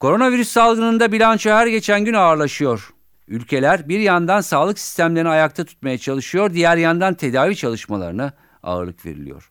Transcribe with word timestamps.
Koronavirüs 0.00 0.48
salgınında 0.48 1.12
bilanço 1.12 1.50
her 1.50 1.66
geçen 1.66 2.04
gün 2.04 2.14
ağırlaşıyor. 2.14 2.90
Ülkeler 3.28 3.88
bir 3.88 4.00
yandan 4.00 4.40
sağlık 4.40 4.78
sistemlerini 4.78 5.28
ayakta 5.28 5.64
tutmaya 5.64 5.98
çalışıyor, 5.98 6.54
diğer 6.54 6.76
yandan 6.76 7.14
tedavi 7.14 7.56
çalışmalarına 7.56 8.32
ağırlık 8.62 9.06
veriliyor. 9.06 9.50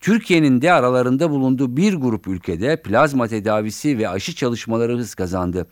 Türkiye'nin 0.00 0.62
de 0.62 0.72
aralarında 0.72 1.30
bulunduğu 1.30 1.76
bir 1.76 1.94
grup 1.94 2.26
ülkede 2.26 2.82
plazma 2.82 3.28
tedavisi 3.28 3.98
ve 3.98 4.08
aşı 4.08 4.34
çalışmaları 4.34 4.96
hız 4.96 5.14
kazandı. 5.14 5.66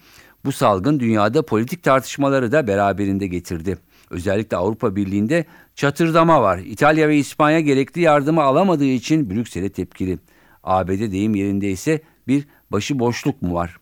Bu 0.45 0.53
salgın 0.53 1.01
dünyada 1.01 1.43
politik 1.43 1.83
tartışmaları 1.83 2.53
da 2.53 2.67
beraberinde 2.67 3.27
getirdi. 3.27 3.79
Özellikle 4.11 4.57
Avrupa 4.57 4.97
Birliği'nde 4.97 5.45
çatırdama 5.75 6.43
var. 6.43 6.59
İtalya 6.59 7.09
ve 7.09 7.17
İspanya 7.17 7.61
gerekli 7.61 8.01
yardımı 8.01 8.43
alamadığı 8.43 8.85
için 8.85 9.31
Brüksel'e 9.31 9.69
tepkili. 9.69 10.19
ABD 10.63 11.13
deyim 11.13 11.35
yerinde 11.35 11.71
ise 11.71 12.01
bir 12.29 12.45
başıboşluk 12.71 13.43
mu 13.43 13.55
var? 13.55 13.77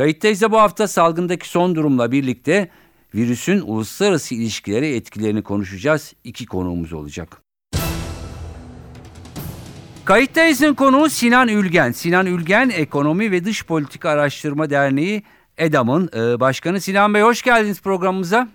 Kayıttayız 0.00 0.42
bu 0.50 0.60
hafta 0.60 0.88
salgındaki 0.88 1.48
son 1.48 1.74
durumla 1.74 2.12
birlikte 2.12 2.68
virüsün 3.14 3.60
uluslararası 3.60 4.34
ilişkileri 4.34 4.94
etkilerini 4.94 5.42
konuşacağız. 5.42 6.14
İki 6.24 6.46
konuğumuz 6.46 6.92
olacak. 6.92 7.42
Kayıttayız'ın 10.04 10.74
konuğu 10.74 11.08
Sinan 11.08 11.48
Ülgen. 11.48 11.90
Sinan 11.90 12.26
Ülgen 12.26 12.70
Ekonomi 12.70 13.30
ve 13.30 13.44
Dış 13.44 13.66
Politika 13.66 14.10
Araştırma 14.10 14.70
Derneği 14.70 15.22
EDAM'ın 15.58 16.10
e, 16.16 16.40
başkanı. 16.40 16.80
Sinan 16.80 17.14
Bey 17.14 17.22
hoş 17.22 17.42
geldiniz 17.42 17.82
programımıza. 17.82 18.48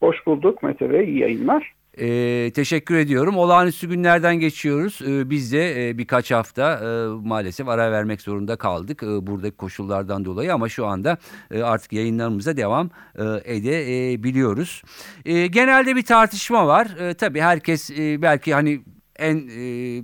Hoş 0.00 0.16
bulduk 0.26 0.62
Mete 0.62 0.90
Bey, 0.90 1.04
iyi 1.04 1.18
yayınlar. 1.18 1.72
Ee, 2.00 2.50
teşekkür 2.54 2.94
ediyorum. 2.94 3.36
Olağanüstü 3.36 3.88
günlerden 3.88 4.36
geçiyoruz. 4.40 4.98
Ee, 5.06 5.30
biz 5.30 5.52
de 5.52 5.88
e, 5.88 5.98
birkaç 5.98 6.30
hafta 6.30 6.72
e, 6.72 6.86
maalesef 7.28 7.68
ara 7.68 7.92
vermek 7.92 8.20
zorunda 8.20 8.56
kaldık 8.56 9.02
e, 9.02 9.26
buradaki 9.26 9.56
koşullardan 9.56 10.24
dolayı 10.24 10.54
ama 10.54 10.68
şu 10.68 10.86
anda 10.86 11.18
e, 11.50 11.62
artık 11.62 11.92
yayınlarımıza 11.92 12.56
devam 12.56 12.90
e, 13.18 13.24
edebiliyoruz. 13.44 14.82
E, 15.24 15.46
genelde 15.46 15.96
bir 15.96 16.02
tartışma 16.02 16.66
var. 16.66 16.86
E, 16.98 17.14
tabii 17.14 17.40
herkes 17.40 17.90
e, 17.90 18.22
belki 18.22 18.54
hani 18.54 18.80
en 19.16 19.48
e, 19.58 20.02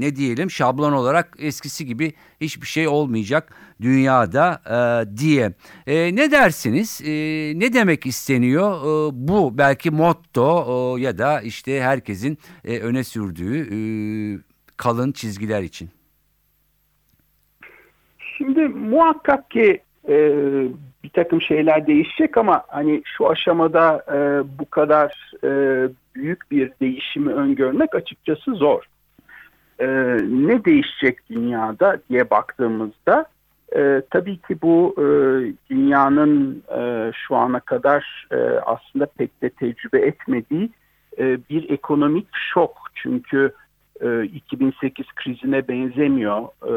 ne 0.00 0.16
diyelim 0.16 0.50
şablon 0.50 0.92
olarak 0.92 1.36
eskisi 1.38 1.86
gibi 1.86 2.12
hiçbir 2.40 2.66
şey 2.66 2.88
olmayacak 2.88 3.54
dünyada 3.80 4.60
e, 4.66 5.16
diye. 5.16 5.52
E, 5.86 6.16
ne 6.16 6.30
dersiniz? 6.30 7.02
E, 7.04 7.10
ne 7.56 7.72
demek 7.72 8.06
isteniyor? 8.06 8.80
E, 8.80 9.10
bu 9.12 9.58
belki 9.58 9.90
motto 9.90 10.66
e, 10.98 11.00
ya 11.00 11.18
da 11.18 11.40
işte 11.40 11.80
herkesin 11.80 12.38
e, 12.64 12.78
öne 12.80 13.04
sürdüğü 13.04 13.60
e, 13.60 13.78
kalın 14.76 15.12
çizgiler 15.12 15.62
için. 15.62 15.90
Şimdi 18.18 18.68
muhakkak 18.68 19.50
ki 19.50 19.80
e, 20.08 20.14
bir 21.04 21.10
takım 21.10 21.42
şeyler 21.42 21.86
değişecek 21.86 22.36
ama 22.36 22.64
hani 22.68 23.02
şu 23.16 23.28
aşamada 23.28 24.04
e, 24.08 24.18
bu 24.58 24.70
kadar 24.70 25.32
e, 25.44 25.48
büyük 26.14 26.50
bir 26.50 26.72
değişimi 26.80 27.32
öngörmek 27.32 27.94
açıkçası 27.94 28.54
zor. 28.54 28.84
E, 29.78 29.86
ne 30.22 30.64
değişecek 30.64 31.30
dünyada 31.30 32.00
diye 32.10 32.30
baktığımızda 32.30 33.26
e, 33.76 34.02
tabii 34.10 34.36
ki 34.36 34.62
bu 34.62 34.94
e, 34.98 35.04
dünyanın 35.70 36.62
e, 36.78 37.12
şu 37.26 37.36
ana 37.36 37.60
kadar 37.60 38.28
e, 38.30 38.36
aslında 38.66 39.06
pek 39.06 39.42
de 39.42 39.50
tecrübe 39.50 39.98
etmediği 39.98 40.70
e, 41.18 41.38
bir 41.50 41.70
ekonomik 41.70 42.28
şok. 42.32 42.76
Çünkü 42.94 43.52
e, 44.00 44.24
2008 44.24 45.06
krizine 45.16 45.68
benzemiyor. 45.68 46.42
E, 46.42 46.72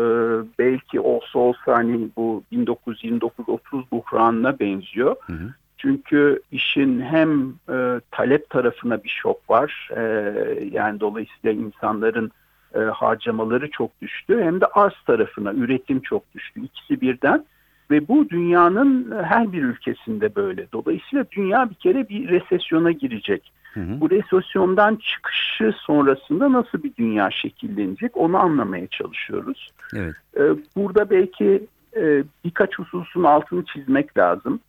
belki 0.59 0.99
olsa 0.99 1.39
olsa 1.39 1.75
hani 1.75 2.09
bu 2.17 2.43
1929-30 2.51 3.59
buhranına 3.91 4.59
benziyor. 4.59 5.15
Hı 5.21 5.33
hı. 5.33 5.53
Çünkü 5.77 6.41
işin 6.51 7.01
hem 7.01 7.53
e, 7.69 8.01
talep 8.11 8.49
tarafına 8.49 9.03
bir 9.03 9.09
şok 9.09 9.49
var. 9.49 9.89
E, 9.97 10.01
yani 10.71 10.99
dolayısıyla 10.99 11.51
insanların 11.51 12.31
e, 12.75 12.79
harcamaları 12.79 13.71
çok 13.71 14.01
düştü 14.01 14.41
hem 14.43 14.61
de 14.61 14.65
arz 14.65 14.93
tarafına 15.07 15.53
üretim 15.53 15.99
çok 15.99 16.33
düştü. 16.35 16.61
İkisi 16.63 17.01
birden 17.01 17.45
ve 17.91 18.07
bu 18.07 18.29
dünyanın 18.29 19.11
her 19.23 19.51
bir 19.51 19.63
ülkesinde 19.63 20.35
böyle. 20.35 20.67
Dolayısıyla 20.73 21.25
dünya 21.31 21.69
bir 21.69 21.75
kere 21.75 22.09
bir 22.09 22.29
resesyona 22.29 22.91
girecek. 22.91 23.51
Hı 23.73 23.79
hı. 23.79 24.01
Bu 24.01 24.09
resesyondan 24.09 24.95
çıkışı 24.95 25.73
sonrasında 25.77 26.51
nasıl 26.51 26.83
bir 26.83 26.95
dünya 26.95 27.31
şekillenecek 27.31 28.17
onu 28.17 28.37
anlamaya 28.37 28.87
çalışıyoruz. 28.87 29.71
Evet. 29.95 30.15
E, 30.37 30.41
burada 30.75 31.09
belki 31.09 31.67
e, 31.95 32.23
birkaç 32.45 32.79
hususun 32.79 33.23
altını 33.23 33.65
çizmek 33.65 34.17
lazım. 34.17 34.59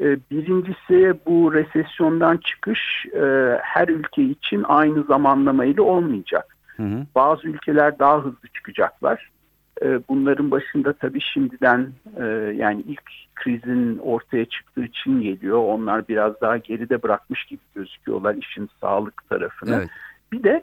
E, 0.00 0.16
birincisi 0.30 1.14
bu 1.26 1.54
resesyondan 1.54 2.36
çıkış 2.36 3.06
e, 3.06 3.58
her 3.62 3.88
ülke 3.88 4.22
için 4.22 4.64
aynı 4.68 5.02
zamanlamayla 5.02 5.82
olmayacak. 5.82 6.57
Hı 6.78 6.82
hı. 6.82 7.06
Bazı 7.14 7.48
ülkeler 7.48 7.98
daha 7.98 8.18
hızlı 8.18 8.48
çıkacaklar. 8.54 9.30
Ee, 9.82 10.00
bunların 10.08 10.50
başında 10.50 10.92
tabii 10.92 11.20
şimdiden 11.20 11.88
e, 12.16 12.24
yani 12.56 12.80
ilk 12.80 13.02
krizin 13.34 13.98
ortaya 13.98 14.44
çıktığı 14.44 14.84
için 14.84 15.20
geliyor. 15.20 15.58
Onlar 15.58 16.08
biraz 16.08 16.40
daha 16.40 16.56
geride 16.56 17.02
bırakmış 17.02 17.44
gibi 17.44 17.60
gözüküyorlar 17.74 18.34
işin 18.34 18.70
sağlık 18.80 19.28
tarafını. 19.28 19.74
Evet. 19.74 19.88
Bir 20.32 20.42
de 20.42 20.62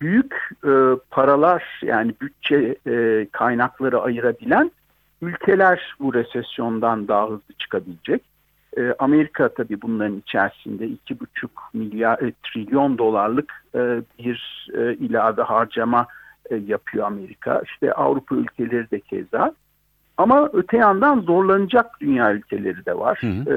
büyük 0.00 0.34
e, 0.64 0.72
paralar 1.10 1.80
yani 1.82 2.14
bütçe 2.20 2.76
e, 2.86 3.26
kaynakları 3.32 4.00
ayırabilen 4.00 4.70
ülkeler 5.22 5.94
bu 6.00 6.14
resesyondan 6.14 7.08
daha 7.08 7.26
hızlı 7.26 7.54
çıkabilecek. 7.58 8.22
E, 8.78 8.94
Amerika 8.98 9.48
tabii 9.48 9.82
bunların 9.82 10.18
içerisinde 10.18 10.86
iki 10.86 11.20
buçuk 11.20 11.70
milyar 11.74 12.22
e, 12.22 12.32
trilyon 12.42 12.98
dolarlık 12.98 13.64
e, 13.74 14.02
bir 14.18 14.68
e, 14.74 14.94
ilave 14.94 15.42
harcama 15.42 16.06
e, 16.50 16.56
yapıyor 16.56 17.06
Amerika. 17.06 17.62
İşte 17.64 17.92
Avrupa 17.92 18.34
ülkeleri 18.34 18.90
de 18.90 19.00
keza. 19.00 19.54
Ama 20.16 20.50
öte 20.52 20.76
yandan 20.76 21.20
zorlanacak 21.20 22.00
dünya 22.00 22.32
ülkeleri 22.32 22.86
de 22.86 22.98
var. 22.98 23.18
Hı 23.20 23.26
hı. 23.26 23.54
E, 23.54 23.56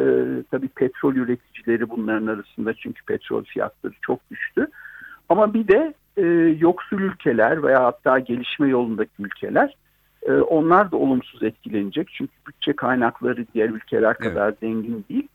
tabii 0.52 0.68
petrol 0.68 1.16
üreticileri 1.16 1.90
bunların 1.90 2.28
arasında 2.28 2.74
çünkü 2.74 3.06
petrol 3.06 3.44
fiyatları 3.44 3.94
çok 4.02 4.30
düştü. 4.32 4.68
Ama 5.30 5.54
bir 5.54 5.68
de 5.68 5.94
e, 6.18 6.24
yoksul 6.60 7.00
ülkeler 7.00 7.64
veya 7.64 7.84
hatta 7.84 8.20
gelişme 8.20 8.68
yolundaki 8.68 9.12
ülkeler 9.20 9.76
e, 10.26 10.32
onlar 10.32 10.92
da 10.92 10.98
olumsuz 10.98 11.44
etkilenecek. 11.44 12.10
Çünkü 12.14 12.32
bütçe 12.48 12.74
kaynakları 12.74 13.46
diğer 13.54 13.70
ülkeler 13.70 14.18
kadar 14.18 14.48
evet. 14.48 14.60
zengin 14.60 15.06
değil. 15.10 15.28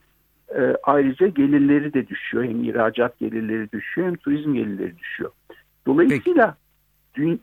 E, 0.54 0.76
ayrıca 0.82 1.26
gelirleri 1.26 1.94
de 1.94 2.08
düşüyor. 2.08 2.44
Hem 2.44 2.64
ihracat 2.64 3.18
gelirleri 3.18 3.72
düşüyor 3.72 4.06
hem 4.06 4.16
turizm 4.16 4.54
gelirleri 4.54 4.98
düşüyor. 4.98 5.30
Dolayısıyla 5.86 6.56
dü 7.14 7.38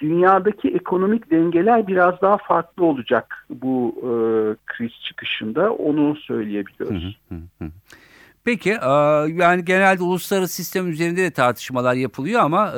dünyadaki 0.00 0.68
ekonomik 0.68 1.30
dengeler 1.30 1.86
biraz 1.86 2.22
daha 2.22 2.36
farklı 2.36 2.84
olacak 2.84 3.46
bu 3.50 3.94
e, 3.98 4.10
kriz 4.66 4.92
çıkışında. 5.08 5.72
Onu 5.72 6.16
söyleyebiliyoruz. 6.16 7.18
Hı 7.28 7.34
hı 7.34 7.64
hı. 7.64 7.70
Peki 8.44 8.68
yani 9.34 9.64
genelde 9.64 10.02
uluslararası 10.02 10.54
sistem 10.54 10.88
üzerinde 10.88 11.22
de 11.22 11.30
tartışmalar 11.30 11.94
yapılıyor 11.94 12.40
ama 12.40 12.72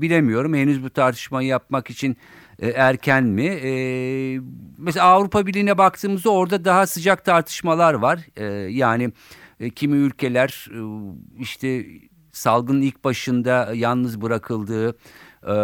bilemiyorum 0.00 0.54
henüz 0.54 0.84
bu 0.84 0.90
tartışmayı 0.90 1.48
yapmak 1.48 1.90
için 1.90 2.16
e, 2.58 2.68
erken 2.68 3.24
mi? 3.24 3.46
E, 3.46 3.70
mesela 4.78 5.06
Avrupa 5.06 5.46
Birliği'ne 5.46 5.78
baktığımızda 5.78 6.30
orada 6.30 6.64
daha 6.64 6.86
sıcak 6.86 7.24
tartışmalar 7.24 7.94
var. 7.94 8.20
E, 8.36 8.44
yani 8.72 9.12
e, 9.60 9.70
kimi 9.70 9.96
ülkeler 9.96 10.68
e, 10.70 10.80
işte 11.38 11.86
salgının 12.32 12.82
ilk 12.82 13.04
başında 13.04 13.72
yalnız 13.74 14.22
bırakıldığı, 14.22 14.88
e, 15.42 15.56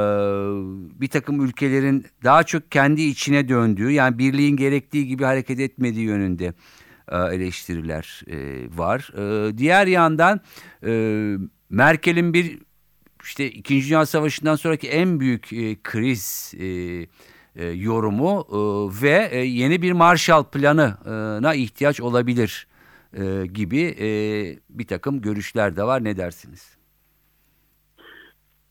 bir 1.00 1.08
takım 1.08 1.44
ülkelerin 1.44 2.06
daha 2.24 2.42
çok 2.42 2.72
kendi 2.72 3.02
içine 3.02 3.48
döndüğü, 3.48 3.90
yani 3.90 4.18
birliğin 4.18 4.56
gerektiği 4.56 5.06
gibi 5.06 5.24
hareket 5.24 5.60
etmediği 5.60 6.06
yönünde 6.06 6.54
e, 7.08 7.16
eleştiriler 7.16 8.22
e, 8.26 8.36
var. 8.78 9.12
E, 9.16 9.58
diğer 9.58 9.86
yandan 9.86 10.40
e, 10.86 11.36
Merkel'in 11.70 12.34
bir 12.34 12.58
işte 13.22 13.46
İkinci 13.46 13.88
Dünya 13.88 14.06
Savaşı'ndan 14.06 14.54
sonraki 14.54 14.88
en 14.88 15.20
büyük 15.20 15.52
e, 15.52 15.76
kriz 15.82 16.54
e, 16.58 16.66
e, 17.56 17.66
yorumu 17.66 18.46
e, 18.50 18.56
ve 19.02 19.28
e, 19.30 19.38
yeni 19.38 19.82
bir 19.82 19.92
Marshall 19.92 20.44
Planı'na 20.44 21.54
ihtiyaç 21.54 22.00
olabilir 22.00 22.66
e, 23.12 23.46
gibi 23.46 23.80
e, 24.00 24.08
bir 24.70 24.86
takım 24.86 25.20
görüşler 25.20 25.76
de 25.76 25.82
var. 25.84 26.04
Ne 26.04 26.16
dersiniz? 26.16 26.82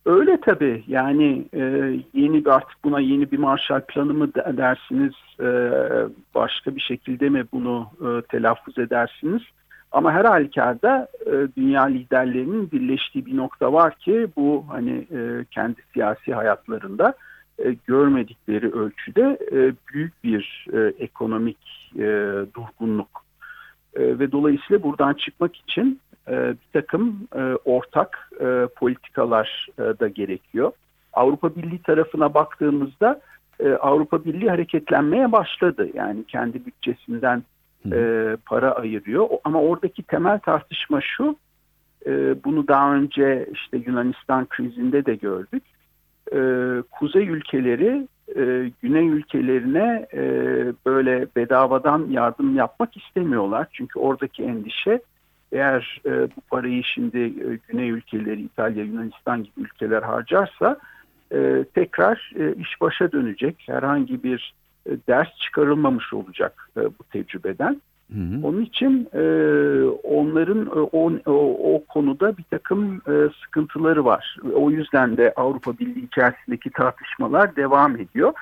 Öyle 0.06 0.42
tabii 0.42 0.84
yani 0.88 1.46
e, 1.54 1.60
yeni 2.14 2.46
bir 2.46 2.50
artık 2.50 2.84
buna 2.84 3.00
yeni 3.00 3.32
bir 3.32 3.38
Marshall 3.38 3.82
Planı 3.82 4.14
mı 4.14 4.34
dersiniz 4.34 5.14
e, 5.40 5.50
başka 6.36 6.76
bir 6.76 6.82
şekilde 6.82 7.30
mi 7.30 7.46
bunu 7.54 7.88
e, 8.02 8.22
telaffuz 8.22 8.78
edersiniz? 8.78 9.42
Ama 9.92 10.14
her 10.14 10.26
halükarda 10.26 11.08
e, 11.26 11.32
dünya 11.58 11.84
liderlerinin 11.84 12.72
birleştiği 12.72 13.26
bir 13.26 13.38
nokta 13.38 13.74
var 13.74 13.96
ki 13.96 14.28
bu 14.36 14.66
hani 14.70 15.08
e, 15.12 15.46
kendi 15.52 15.82
siyasi 15.94 16.34
hayatlarında 16.34 17.14
e, 17.60 17.76
görmedikleri 17.88 18.72
ölçüde 18.72 19.38
e, 19.52 19.74
büyük 19.94 20.24
bir 20.24 20.68
e, 20.74 20.94
ekonomik 21.04 21.92
e, 21.96 22.06
durgunluk 22.56 23.24
e, 23.96 24.20
ve 24.20 24.32
dolayısıyla 24.32 24.84
buradan 24.84 25.14
çıkmak 25.14 25.56
için 25.56 26.00
e, 26.28 26.32
bir 26.32 26.82
takım 26.82 27.28
e, 27.36 27.42
ortak 27.66 28.30
e, 28.40 28.68
politikalar 28.76 29.68
e, 29.80 29.82
da 29.82 30.08
gerekiyor. 30.08 30.72
Avrupa 31.14 31.56
Birliği 31.56 31.82
tarafına 31.82 32.34
baktığımızda 32.34 33.22
e, 33.60 33.74
Avrupa 33.74 34.26
Birliği 34.26 34.50
hareketlenmeye 34.50 35.32
başladı. 35.32 35.90
Yani 35.94 36.24
kendi 36.24 36.66
bütçesinden 36.66 37.44
e, 37.92 38.38
para 38.46 38.72
ayırıyor. 38.72 39.30
Ama 39.44 39.62
oradaki 39.62 40.04
temel 40.04 40.40
tartışma 40.40 41.02
şu, 41.02 41.36
e, 42.06 42.44
bunu 42.44 42.68
daha 42.68 42.96
önce 42.96 43.48
işte 43.54 43.78
Yunanistan 43.86 44.46
krizinde 44.46 45.06
de 45.06 45.16
gördük. 45.16 45.64
E, 46.34 46.40
kuzey 46.92 47.28
ülkeleri 47.28 48.08
e, 48.36 48.72
güney 48.82 49.08
ülkelerine 49.08 50.08
e, 50.14 50.24
böyle 50.86 51.28
bedavadan 51.36 52.08
yardım 52.10 52.56
yapmak 52.56 52.98
istemiyorlar. 52.98 53.68
Çünkü 53.72 54.00
oradaki 54.00 54.44
endişe 54.44 55.02
eğer 55.52 56.02
e, 56.06 56.12
bu 56.12 56.42
parayı 56.50 56.84
şimdi 56.84 57.20
e, 57.20 57.60
güney 57.68 57.90
ülkeleri 57.90 58.42
İtalya, 58.42 58.84
Yunanistan 58.84 59.44
gibi 59.44 59.62
ülkeler 59.62 60.02
harcarsa 60.02 60.78
e, 61.34 61.66
tekrar 61.76 62.32
e, 62.40 62.54
iş 62.54 62.82
başa 62.82 63.12
dönecek. 63.12 63.64
Herhangi 63.68 64.24
bir 64.24 64.54
ders 64.88 65.28
çıkarılmamış 65.38 66.14
olacak 66.14 66.70
e, 66.78 66.82
bu 66.86 67.04
tecrübeden. 67.12 67.82
Hı 68.14 68.20
hı. 68.20 68.48
Onun 68.48 68.62
için 68.62 69.10
e, 69.14 69.24
onların 70.04 70.66
e, 70.66 70.80
o, 70.80 71.12
o, 71.26 71.76
o 71.76 71.86
konuda 71.86 72.38
bir 72.38 72.44
takım 72.44 72.96
e, 72.96 73.14
sıkıntıları 73.44 74.06
var. 74.06 74.38
O 74.54 74.72
yüzden 74.72 75.18
de 75.18 75.34
Avrupa 75.36 75.80
Birliği 75.80 76.06
içerisindeki 76.06 76.70
tartışmalar 76.70 77.56
devam 77.56 77.96
ediyor. 77.96 78.34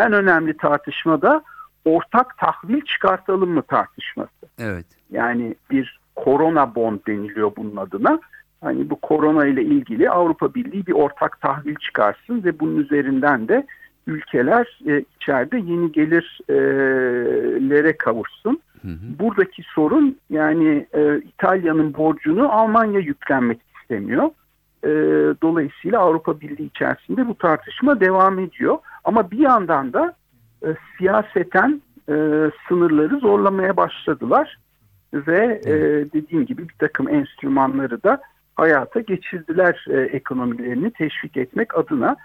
En 0.00 0.12
önemli 0.12 0.56
tartışma 0.56 1.22
da 1.22 1.42
ortak 1.84 2.38
tahvil 2.38 2.80
çıkartalım 2.80 3.50
mı 3.50 3.62
tartışması. 3.62 4.46
Evet. 4.58 4.86
Yani 5.10 5.54
bir 5.70 6.00
korona 6.16 6.74
bond 6.74 6.98
deniliyor 7.06 7.52
bunun 7.56 7.76
adına. 7.76 8.20
Hani 8.60 8.90
bu 8.90 8.96
korona 8.96 9.46
ile 9.46 9.62
ilgili 9.62 10.10
Avrupa 10.10 10.54
Birliği 10.54 10.86
bir 10.86 10.92
ortak 10.92 11.40
tahvil 11.40 11.74
çıkarsın 11.74 12.44
ve 12.44 12.60
bunun 12.60 12.76
üzerinden 12.76 13.48
de 13.48 13.66
ülkeler 14.08 14.80
e, 14.86 15.04
içeride 15.16 15.56
yeni 15.56 15.92
gelirlere 15.92 17.96
kavuşsun. 17.96 18.60
Hı 18.82 18.88
hı. 18.88 19.18
Buradaki 19.18 19.62
sorun 19.62 20.18
yani 20.30 20.86
e, 20.94 21.18
İtalya'nın 21.18 21.94
borcunu 21.94 22.52
Almanya 22.52 23.00
yüklenmek 23.00 23.60
istemiyor. 23.80 24.30
E, 24.84 24.88
dolayısıyla 25.42 25.98
Avrupa 25.98 26.40
Birliği 26.40 26.66
içerisinde 26.66 27.28
bu 27.28 27.38
tartışma 27.38 28.00
devam 28.00 28.38
ediyor. 28.38 28.78
Ama 29.04 29.30
bir 29.30 29.38
yandan 29.38 29.92
da 29.92 30.14
e, 30.62 30.68
siyaseten 30.98 31.82
e, 32.08 32.14
sınırları 32.68 33.18
zorlamaya 33.18 33.76
başladılar. 33.76 34.58
Ve 35.14 35.60
e, 35.66 35.72
dediğim 36.12 36.46
gibi 36.46 36.68
bir 36.68 36.74
takım 36.78 37.08
enstrümanları 37.08 38.02
da 38.02 38.20
hayata 38.54 39.00
geçirdiler 39.00 39.86
e, 39.90 40.00
ekonomilerini 40.00 40.90
teşvik 40.90 41.36
etmek 41.36 41.78
adına. 41.78 42.16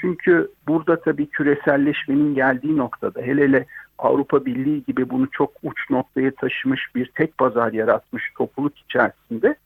Çünkü 0.00 0.50
burada 0.68 1.00
tabii 1.00 1.26
küreselleşmenin 1.26 2.34
geldiği 2.34 2.76
noktada 2.76 3.20
hele 3.20 3.42
hele 3.42 3.66
Avrupa 3.98 4.44
Birliği 4.44 4.84
gibi 4.84 5.10
bunu 5.10 5.30
çok 5.30 5.52
uç 5.62 5.90
noktaya 5.90 6.34
taşımış 6.34 6.94
bir 6.94 7.10
tek 7.14 7.38
pazar 7.38 7.72
yaratmış 7.72 8.32
topluluk 8.38 8.78
içerisinde 8.78 9.56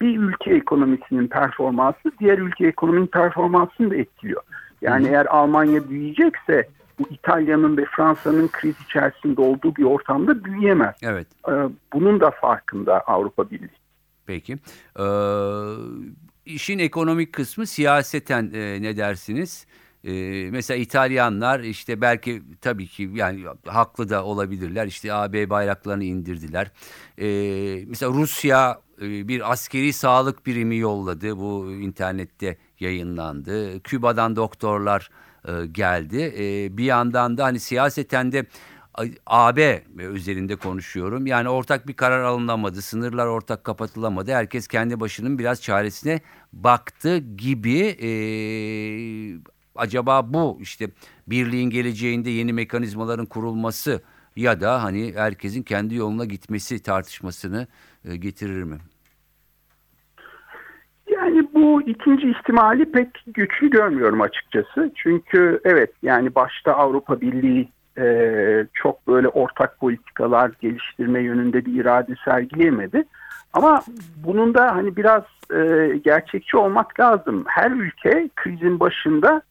bir 0.00 0.18
ülke 0.18 0.54
ekonomisinin 0.54 1.28
performansı 1.28 2.12
diğer 2.20 2.38
ülke 2.38 2.66
ekonominin 2.66 3.06
performansını 3.06 3.90
da 3.90 3.96
etkiliyor. 3.96 4.42
Yani 4.80 5.08
eğer 5.08 5.26
Almanya 5.26 5.88
büyüyecekse 5.88 6.68
bu 6.98 7.04
İtalya'nın 7.10 7.76
ve 7.76 7.84
Fransa'nın 7.84 8.48
kriz 8.48 8.74
içerisinde 8.80 9.40
olduğu 9.40 9.76
bir 9.76 9.84
ortamda 9.84 10.44
büyüyemez. 10.44 10.94
Evet. 11.02 11.26
Bunun 11.92 12.20
da 12.20 12.30
farkında 12.30 13.00
Avrupa 13.00 13.50
Birliği. 13.50 13.76
Peki. 14.26 14.52
Ee, 14.98 15.04
işin 16.46 16.78
ekonomik 16.78 17.32
kısmı 17.32 17.66
siyaseten 17.66 18.50
e, 18.54 18.82
ne 18.82 18.96
dersiniz? 18.96 19.66
Ee, 20.06 20.48
mesela 20.50 20.78
İtalyanlar 20.78 21.60
işte 21.60 22.00
belki 22.00 22.42
tabii 22.60 22.86
ki 22.86 23.10
yani 23.14 23.44
haklı 23.66 24.08
da 24.08 24.24
olabilirler. 24.24 24.86
İşte 24.86 25.12
AB 25.12 25.50
bayraklarını 25.50 26.04
indirdiler. 26.04 26.70
Ee, 27.18 27.84
mesela 27.86 28.12
Rusya 28.12 28.80
e, 29.02 29.28
bir 29.28 29.52
askeri 29.52 29.92
sağlık 29.92 30.46
birimi 30.46 30.76
yolladı. 30.76 31.36
Bu 31.36 31.72
internette 31.72 32.56
yayınlandı. 32.80 33.80
Küba'dan 33.80 34.36
doktorlar 34.36 35.10
e, 35.48 35.66
geldi. 35.66 36.34
E, 36.38 36.76
bir 36.76 36.84
yandan 36.84 37.38
da 37.38 37.44
hani 37.44 37.60
siyaseten 37.60 38.32
de 38.32 38.46
AB 39.26 39.82
üzerinde 39.98 40.56
konuşuyorum. 40.56 41.26
Yani 41.26 41.48
ortak 41.48 41.88
bir 41.88 41.92
karar 41.92 42.22
alınamadı. 42.22 42.82
Sınırlar 42.82 43.26
ortak 43.26 43.64
kapatılamadı. 43.64 44.32
Herkes 44.32 44.68
kendi 44.68 45.00
başının 45.00 45.38
biraz 45.38 45.62
çaresine 45.62 46.20
baktı 46.52 47.18
gibi. 47.18 47.78
E, 47.78 48.10
acaba 49.76 50.34
bu 50.34 50.58
işte 50.60 50.90
birliğin 51.26 51.70
geleceğinde 51.70 52.30
yeni 52.30 52.52
mekanizmaların 52.52 53.26
kurulması 53.26 54.02
ya 54.36 54.60
da 54.60 54.82
hani 54.82 55.12
herkesin 55.16 55.62
kendi 55.62 55.94
yoluna 55.94 56.24
gitmesi 56.24 56.82
tartışmasını 56.82 57.66
e, 58.04 58.16
getirir 58.16 58.62
mi? 58.62 58.76
Yani 61.10 61.48
bu 61.54 61.82
ikinci 61.82 62.30
ihtimali 62.30 62.92
pek 62.92 63.08
güçlü 63.26 63.70
görmüyorum 63.70 64.20
açıkçası. 64.20 64.92
Çünkü 64.94 65.60
evet 65.64 65.90
yani 66.02 66.34
başta 66.34 66.72
Avrupa 66.72 67.20
Birliği 67.20 67.68
e, 67.98 68.66
çok 68.74 69.06
böyle 69.06 69.28
ortak 69.28 69.78
politikalar 69.78 70.50
geliştirme 70.60 71.20
yönünde 71.20 71.64
bir 71.64 71.80
irade 71.80 72.14
sergileyemedi. 72.24 73.04
Ama 73.52 73.82
bunun 74.16 74.54
da 74.54 74.74
hani 74.76 74.96
biraz 74.96 75.22
e, 75.54 75.92
gerçekçi 76.04 76.56
olmak 76.56 77.00
lazım. 77.00 77.44
Her 77.46 77.70
ülke 77.70 78.30
krizin 78.36 78.80
başında 78.80 79.42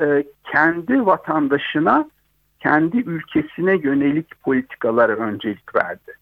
e, 0.00 0.24
kendi 0.52 1.06
vatandaşına, 1.06 2.10
kendi 2.60 2.96
ülkesine 2.96 3.76
yönelik 3.76 4.42
politikalara 4.42 5.12
öncelik 5.12 5.74
verdi. 5.74 6.12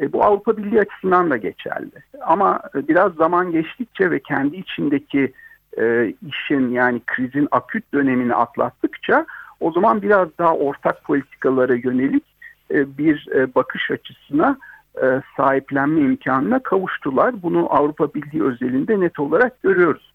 E, 0.00 0.12
bu 0.12 0.24
Avrupa 0.24 0.56
Birliği 0.56 0.80
açısından 0.80 1.30
da 1.30 1.36
geçerli. 1.36 2.02
Ama 2.26 2.60
biraz 2.74 3.14
zaman 3.14 3.52
geçtikçe 3.52 4.10
ve 4.10 4.20
kendi 4.20 4.56
içindeki 4.56 5.32
e, 5.78 6.14
işin 6.26 6.70
yani 6.70 7.00
krizin 7.06 7.48
aküt 7.50 7.92
dönemini 7.94 8.34
atlattıkça 8.34 9.26
o 9.62 9.72
zaman 9.72 10.02
biraz 10.02 10.28
daha 10.38 10.56
ortak 10.56 11.04
politikalara 11.04 11.74
yönelik 11.74 12.24
e, 12.70 12.98
bir 12.98 13.28
e, 13.34 13.54
bakış 13.54 13.90
açısına 13.90 14.58
e, 15.02 15.22
sahiplenme 15.36 16.00
imkanına 16.00 16.58
kavuştular. 16.58 17.42
Bunu 17.42 17.74
Avrupa 17.74 18.14
Birliği 18.14 18.42
özelinde 18.42 19.00
net 19.00 19.20
olarak 19.20 19.62
görüyoruz. 19.62 20.12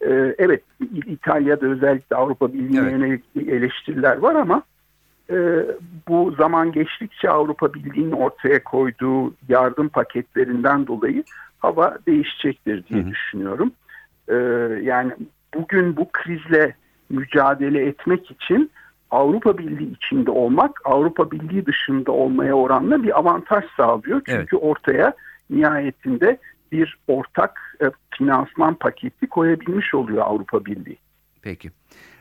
E, 0.00 0.34
evet 0.38 0.62
İtalya'da 1.06 1.66
özellikle 1.66 2.16
Avrupa 2.16 2.52
Birliği'ne 2.52 2.80
evet. 2.80 2.92
yönelik 2.92 3.24
eleştiriler 3.36 4.16
var 4.16 4.34
ama 4.34 4.62
e, 5.30 5.66
bu 6.08 6.34
zaman 6.38 6.72
geçtikçe 6.72 7.30
Avrupa 7.30 7.74
Birliği'nin 7.74 8.12
ortaya 8.12 8.64
koyduğu 8.64 9.34
yardım 9.48 9.88
paketlerinden 9.88 10.86
dolayı 10.86 11.24
hava 11.58 11.98
değişecektir 12.06 12.86
diye 12.86 13.02
hı 13.02 13.06
hı. 13.06 13.10
düşünüyorum. 13.10 13.72
E, 14.28 14.34
yani 14.82 15.12
bugün 15.54 15.96
bu 15.96 16.08
krizle 16.12 16.74
mücadele 17.10 17.86
etmek 17.86 18.30
için 18.30 18.70
Avrupa 19.10 19.58
Birliği 19.58 19.92
içinde 19.92 20.30
olmak 20.30 20.80
Avrupa 20.84 21.30
Birliği 21.30 21.66
dışında 21.66 22.12
olmaya 22.12 22.54
oranla 22.54 23.02
bir 23.02 23.18
avantaj 23.18 23.64
sağlıyor. 23.76 24.22
Çünkü 24.26 24.56
evet. 24.56 24.62
ortaya 24.62 25.12
nihayetinde 25.50 26.38
bir 26.72 26.98
ortak 27.08 27.76
e, 27.82 27.84
finansman 28.18 28.74
paketi 28.74 29.26
koyabilmiş 29.26 29.94
oluyor 29.94 30.22
Avrupa 30.26 30.64
Birliği. 30.64 30.98
Peki. 31.42 31.70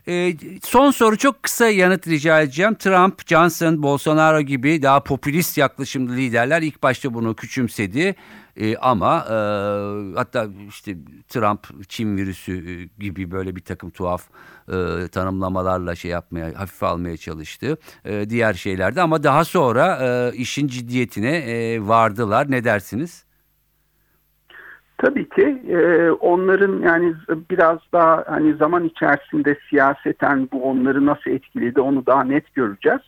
E, 0.08 0.34
son 0.63 0.91
soru 0.91 1.17
çok 1.17 1.43
kısa 1.43 1.67
yanıt 1.67 2.08
rica 2.08 2.41
edeceğim. 2.41 2.75
Trump, 2.75 3.27
Johnson, 3.27 3.84
Bolsonaro 3.84 4.41
gibi 4.41 4.81
daha 4.81 5.03
popülist 5.03 5.58
yaklaşımlı 5.58 6.15
liderler 6.15 6.62
ilk 6.62 6.84
başta 6.84 7.13
bunu 7.13 7.36
küçümsedi. 7.36 8.15
E, 8.59 8.77
ama 8.77 9.25
e, 9.29 9.35
hatta 10.15 10.47
işte 10.67 10.95
Trump 11.27 11.89
Çin 11.89 12.17
virüsü 12.17 12.53
e, 12.53 12.89
gibi 12.99 13.31
böyle 13.31 13.55
bir 13.55 13.61
takım 13.61 13.89
tuhaf 13.89 14.21
e, 14.67 15.07
tanımlamalarla 15.07 15.95
şey 15.95 16.11
yapmaya 16.11 16.59
hafife 16.59 16.85
almaya 16.85 17.17
çalıştı. 17.17 17.77
E, 18.05 18.29
diğer 18.29 18.53
şeylerde 18.53 19.01
ama 19.01 19.23
daha 19.23 19.43
sonra 19.43 19.99
e, 20.01 20.35
işin 20.35 20.67
ciddiyetine 20.67 21.37
e, 21.37 21.87
vardılar. 21.87 22.51
Ne 22.51 22.63
dersiniz? 22.63 23.25
Tabii 24.97 25.29
ki 25.29 25.63
e, 25.69 26.11
onların 26.11 26.81
yani 26.81 27.13
biraz 27.51 27.79
daha 27.93 28.23
hani 28.27 28.53
zaman 28.53 28.83
içerisinde 28.83 29.57
siyaseten 29.69 30.49
bu 30.53 30.63
onları 30.63 31.05
nasıl 31.05 31.31
etkiledi 31.31 31.81
onu 31.81 32.05
daha 32.05 32.23
net 32.23 32.53
göreceğiz. 32.55 33.01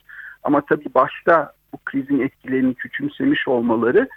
Ama 0.44 0.62
tabii 0.66 0.94
başta 0.96 1.54
bu 1.74 1.78
krizin 1.86 2.20
etkilerini 2.20 2.74
küçümsemiş 2.76 3.48
olmaları 3.48 4.08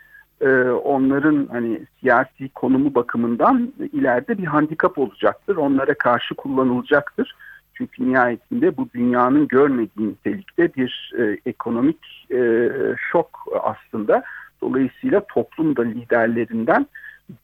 e, 0.44 0.70
onların 0.70 1.48
hani 1.52 1.80
siyasi 2.00 2.48
konumu 2.48 2.94
bakımından 2.94 3.72
ileride 3.92 4.38
bir 4.38 4.44
handikap 4.44 4.98
olacaktır. 4.98 5.56
Onlara 5.56 5.94
karşı 5.94 6.34
kullanılacaktır. 6.34 7.34
Çünkü 7.74 8.10
nihayetinde 8.10 8.76
bu 8.76 8.88
dünyanın 8.94 9.48
görmediği 9.48 10.08
nitelikte 10.08 10.74
bir 10.74 11.12
e, 11.18 11.38
ekonomik 11.46 12.26
e, 12.30 12.70
şok 13.12 13.28
aslında. 13.62 14.22
Dolayısıyla 14.60 15.26
toplumda 15.28 15.82
liderlerinden 15.82 16.86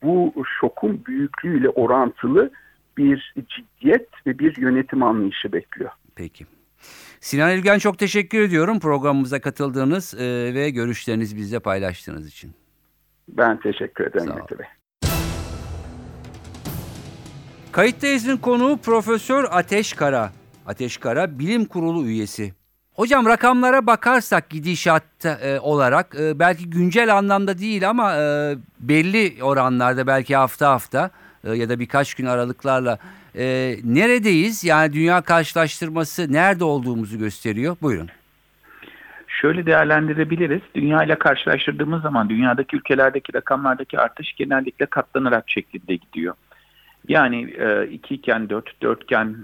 bu 0.03 0.33
şokun 0.61 1.03
büyüklüğüyle 1.07 1.69
orantılı 1.69 2.51
bir 2.97 3.35
ciddiyet 3.37 4.09
ve 4.27 4.39
bir 4.39 4.57
yönetim 4.57 5.03
anlayışı 5.03 5.53
bekliyor. 5.53 5.91
Peki. 6.15 6.47
Sinan 7.21 7.51
İlgen 7.51 7.79
çok 7.79 7.99
teşekkür 7.99 8.41
ediyorum 8.41 8.81
programımıza 8.81 9.41
katıldığınız 9.41 10.15
e, 10.15 10.55
ve 10.55 10.71
görüşlerinizi 10.71 11.37
bizle 11.37 11.59
paylaştığınız 11.59 12.29
için. 12.29 12.60
Ben 13.37 13.61
teşekkür 13.61 14.07
ederim 14.07 14.33
Mete 14.35 14.59
Bey. 14.59 14.67
Kayıttayız'ın 17.73 18.37
konuğu 18.37 18.77
Profesör 18.77 19.45
Ateş 19.51 19.93
Kara. 19.93 20.31
Ateş 20.67 20.97
Kara 20.97 21.39
bilim 21.39 21.65
kurulu 21.65 22.07
üyesi. 22.07 22.53
Hocam 22.95 23.27
rakamlara 23.27 23.87
bakarsak 23.87 24.51
gidişatta 24.51 25.29
e, 25.29 25.61
olarak 25.61 26.15
e, 26.21 26.39
belki 26.39 26.71
güncel 26.71 27.19
anlamda 27.19 27.59
değil 27.59 27.89
ama 27.89 28.17
e, 28.17 28.57
belli 28.81 29.45
oranlarda 29.45 30.07
belki 30.07 30.37
hafta 30.37 30.71
hafta 30.71 31.11
e, 31.45 31.53
ya 31.53 31.69
da 31.69 31.79
birkaç 31.81 32.15
gün 32.15 32.27
aralıklarla 32.27 32.99
e, 33.37 33.77
neredeyiz? 33.85 34.65
Yani 34.65 34.93
dünya 34.93 35.21
karşılaştırması 35.23 36.33
nerede 36.33 36.65
olduğumuzu 36.65 37.19
gösteriyor. 37.19 37.77
Buyurun. 37.83 38.09
Şöyle 39.41 39.67
değerlendirebiliriz. 39.67 40.61
Dünya 40.75 41.05
ile 41.05 41.15
karşılaştırdığımız 41.15 42.03
zaman 42.03 42.29
dünyadaki 42.29 42.77
ülkelerdeki 42.77 43.35
rakamlardaki 43.35 43.99
artış 43.99 44.33
genellikle 44.33 44.87
katlanarak 44.87 45.51
şeklinde 45.51 45.97
gidiyor. 45.97 46.35
Yani 47.09 47.43
2 47.93 48.15
iken 48.15 48.49
4, 48.49 48.83
4 48.83 49.03
iken 49.03 49.37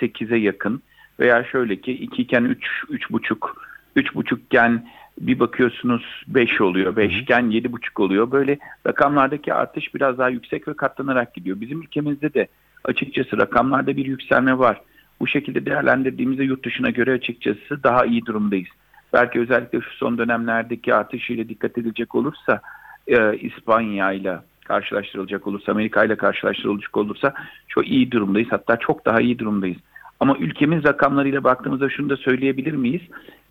8'e 0.00 0.36
yakın 0.36 0.82
veya 1.20 1.44
şöyle 1.44 1.80
ki 1.80 1.92
2 1.92 2.22
iken 2.22 2.44
3, 2.44 2.66
3,5, 2.90 3.50
3,5 3.96 4.38
iken 4.38 4.86
bir 5.20 5.40
bakıyorsunuz 5.40 6.24
5 6.26 6.60
oluyor, 6.60 6.96
5 6.96 7.20
iken 7.20 7.42
7,5 7.42 8.02
oluyor. 8.02 8.30
Böyle 8.30 8.58
rakamlardaki 8.86 9.54
artış 9.54 9.94
biraz 9.94 10.18
daha 10.18 10.28
yüksek 10.28 10.68
ve 10.68 10.74
katlanarak 10.74 11.34
gidiyor. 11.34 11.60
Bizim 11.60 11.82
ülkemizde 11.82 12.34
de 12.34 12.48
açıkçası 12.84 13.38
rakamlarda 13.38 13.96
bir 13.96 14.06
yükselme 14.06 14.58
var. 14.58 14.80
Bu 15.20 15.26
şekilde 15.26 15.66
değerlendirdiğimizde 15.66 16.44
yurt 16.44 16.64
dışına 16.64 16.90
göre 16.90 17.12
açıkçası 17.12 17.82
daha 17.82 18.04
iyi 18.04 18.26
durumdayız. 18.26 18.68
Belki 19.14 19.40
özellikle 19.40 19.80
şu 19.80 19.90
son 19.90 20.18
dönemlerdeki 20.18 20.94
artışıyla 20.94 21.48
dikkat 21.48 21.78
edilecek 21.78 22.14
olursa 22.14 22.60
e, 23.06 23.36
İspanya 23.36 24.12
ile 24.12 24.38
karşılaştırılacak 24.64 25.46
olursa, 25.46 25.72
Amerika 25.72 26.04
ile 26.04 26.16
karşılaştırılacak 26.16 26.96
olursa 26.96 27.34
çok 27.68 27.88
iyi 27.88 28.10
durumdayız. 28.10 28.48
Hatta 28.50 28.76
çok 28.76 29.04
daha 29.04 29.20
iyi 29.20 29.38
durumdayız. 29.38 29.78
Ama 30.20 30.36
ülkemiz 30.38 30.84
rakamlarıyla 30.84 31.44
baktığımızda 31.44 31.90
şunu 31.90 32.10
da 32.10 32.16
söyleyebilir 32.16 32.72
miyiz? 32.72 33.02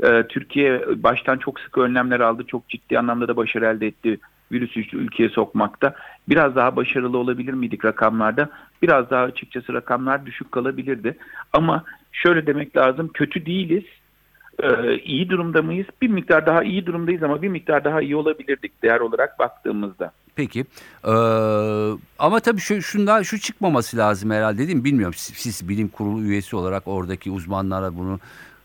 Ee, 0.03 0.23
Türkiye 0.29 0.81
baştan 1.03 1.37
çok 1.37 1.59
sık 1.59 1.77
önlemler 1.77 2.19
aldı. 2.19 2.43
Çok 2.47 2.69
ciddi 2.69 2.99
anlamda 2.99 3.27
da 3.27 3.37
başarı 3.37 3.65
elde 3.65 3.87
etti 3.87 4.19
virüsü 4.51 4.97
ülkeye 4.97 5.29
sokmakta. 5.29 5.95
Biraz 6.29 6.55
daha 6.55 6.75
başarılı 6.75 7.17
olabilir 7.17 7.53
miydik 7.53 7.85
rakamlarda? 7.85 8.49
Biraz 8.81 9.09
daha 9.09 9.23
açıkçası 9.23 9.73
rakamlar 9.73 10.25
düşük 10.25 10.51
kalabilirdi. 10.51 11.17
Ama 11.53 11.83
şöyle 12.11 12.47
demek 12.47 12.77
lazım 12.77 13.09
kötü 13.13 13.45
değiliz. 13.45 13.83
Ee, 14.59 14.97
iyi 14.97 15.29
durumda 15.29 15.61
mıyız? 15.61 15.87
Bir 16.01 16.07
miktar 16.07 16.45
daha 16.45 16.63
iyi 16.63 16.85
durumdayız 16.85 17.23
ama 17.23 17.41
bir 17.41 17.47
miktar 17.47 17.83
daha 17.83 18.01
iyi 18.01 18.15
olabilirdik 18.15 18.83
değer 18.83 18.99
olarak 18.99 19.39
baktığımızda. 19.39 20.11
Peki. 20.35 20.65
Ee, 21.05 21.11
ama 22.19 22.39
tabii 22.39 22.61
şu, 22.61 22.81
şunda 22.81 23.23
şu 23.23 23.39
çıkmaması 23.39 23.97
lazım 23.97 24.31
herhalde 24.31 24.57
değil 24.57 24.77
mi? 24.77 24.83
Bilmiyorum. 24.83 25.13
Siz, 25.17 25.35
siz 25.35 25.69
bilim 25.69 25.87
kurulu 25.87 26.21
üyesi 26.21 26.55
olarak 26.55 26.83
oradaki 26.85 27.31
uzmanlara 27.31 27.97
bunu 27.97 28.19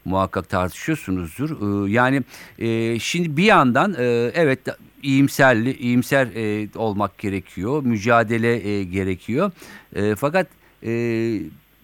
muhakkak 0.05 0.49
tartışıyorsunuzdur. 0.49 1.51
Ee, 1.51 1.91
yani 1.91 2.23
e, 2.59 2.99
şimdi 2.99 3.37
bir 3.37 3.45
yandan 3.45 3.95
e, 3.99 4.05
evet 4.35 4.59
iyimserli 5.03 5.73
iyimser 5.73 6.27
e, 6.35 6.69
olmak 6.77 7.19
gerekiyor. 7.19 7.83
Mücadele 7.85 8.69
e, 8.69 8.85
gerekiyor. 8.85 9.51
E, 9.95 10.15
fakat 10.15 10.47
e, 10.83 10.91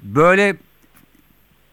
böyle 0.02 0.56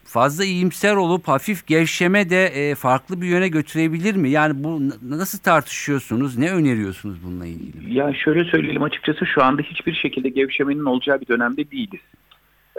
fazla 0.04 0.44
iyimser 0.44 0.96
olup 0.96 1.28
hafif 1.28 1.66
gevşeme 1.66 2.30
de 2.30 2.46
e, 2.46 2.74
farklı 2.74 3.20
bir 3.22 3.26
yöne 3.26 3.48
götürebilir 3.48 4.14
mi? 4.14 4.30
Yani 4.30 4.64
bu 4.64 4.80
nasıl 5.02 5.38
tartışıyorsunuz? 5.38 6.38
Ne 6.38 6.52
öneriyorsunuz 6.52 7.16
bununla 7.24 7.46
ilgili? 7.46 7.94
Ya 7.94 8.14
şöyle 8.14 8.44
söyleyelim 8.44 8.82
açıkçası 8.82 9.26
şu 9.26 9.44
anda 9.44 9.62
hiçbir 9.62 9.94
şekilde 9.94 10.28
gevşemenin 10.28 10.84
olacağı 10.84 11.20
bir 11.20 11.26
dönemde 11.26 11.70
değiliz. 11.70 12.00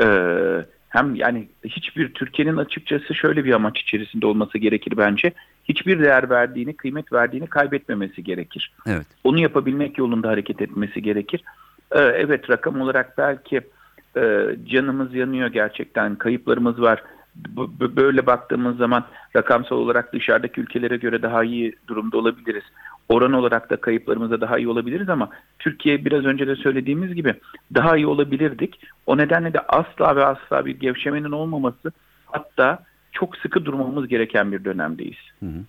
Ee, 0.01 0.65
hem 0.89 1.15
yani 1.15 1.47
hiçbir 1.65 2.13
Türkiye'nin 2.13 2.57
açıkçası 2.57 3.15
şöyle 3.15 3.45
bir 3.45 3.53
amaç 3.53 3.81
içerisinde 3.81 4.27
olması 4.27 4.57
gerekir 4.57 4.93
bence. 4.97 5.31
Hiçbir 5.69 5.99
değer 5.99 6.29
verdiğini, 6.29 6.73
kıymet 6.73 7.13
verdiğini 7.13 7.47
kaybetmemesi 7.47 8.23
gerekir. 8.23 8.71
Evet. 8.87 9.07
Onu 9.23 9.39
yapabilmek 9.39 9.97
yolunda 9.97 10.29
hareket 10.29 10.61
etmesi 10.61 11.01
gerekir. 11.01 11.43
Ee, 11.91 11.99
evet 11.99 12.49
rakam 12.49 12.81
olarak 12.81 13.17
belki 13.17 13.61
e, 14.17 14.55
canımız 14.65 15.13
yanıyor 15.13 15.47
gerçekten, 15.47 16.15
kayıplarımız 16.15 16.81
var 16.81 17.03
böyle 17.95 18.25
baktığımız 18.25 18.77
zaman 18.77 19.05
rakamsal 19.35 19.75
olarak 19.75 20.13
dışarıdaki 20.13 20.61
ülkelere 20.61 20.97
göre 20.97 21.21
daha 21.21 21.43
iyi 21.43 21.75
durumda 21.87 22.17
olabiliriz. 22.17 22.63
Oran 23.09 23.33
olarak 23.33 23.69
da 23.69 23.75
kayıplarımızda 23.75 24.41
daha 24.41 24.57
iyi 24.57 24.67
olabiliriz 24.67 25.09
ama 25.09 25.29
Türkiye 25.59 26.05
biraz 26.05 26.25
önce 26.25 26.47
de 26.47 26.55
söylediğimiz 26.55 27.15
gibi 27.15 27.33
daha 27.73 27.97
iyi 27.97 28.07
olabilirdik. 28.07 28.79
O 29.05 29.17
nedenle 29.17 29.53
de 29.53 29.59
asla 29.59 30.15
ve 30.15 30.25
asla 30.25 30.65
bir 30.65 30.79
gevşemenin 30.79 31.31
olmaması 31.31 31.91
hatta 32.25 32.79
çok 33.11 33.37
sıkı 33.37 33.65
durmamız 33.65 34.07
gereken 34.07 34.51
bir 34.51 34.65
dönemdeyiz. 34.65 35.17
Hı 35.39 35.45
hı. 35.45 35.59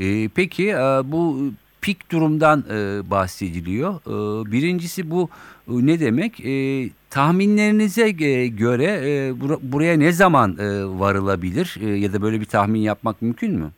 Ee, 0.00 0.28
peki 0.34 0.70
e, 0.70 1.00
bu 1.04 1.52
pik 1.82 2.12
durumdan 2.12 2.64
e, 2.70 3.10
bahsediliyor. 3.10 3.94
E, 3.94 4.52
birincisi 4.52 5.10
bu 5.10 5.28
e, 5.68 5.72
ne 5.86 6.00
demek? 6.00 6.40
E, 6.40 6.88
tahminlerinize 7.10 8.08
e, 8.08 8.46
göre 8.46 9.00
e, 9.04 9.40
bur 9.40 9.58
buraya 9.62 9.96
ne 9.96 10.12
zaman 10.12 10.56
e, 10.58 10.84
varılabilir 10.84 11.76
e, 11.82 11.86
ya 11.86 12.12
da 12.12 12.22
böyle 12.22 12.40
bir 12.40 12.44
tahmin 12.44 12.80
yapmak 12.80 13.22
mümkün 13.22 13.58
mü? 13.58 13.70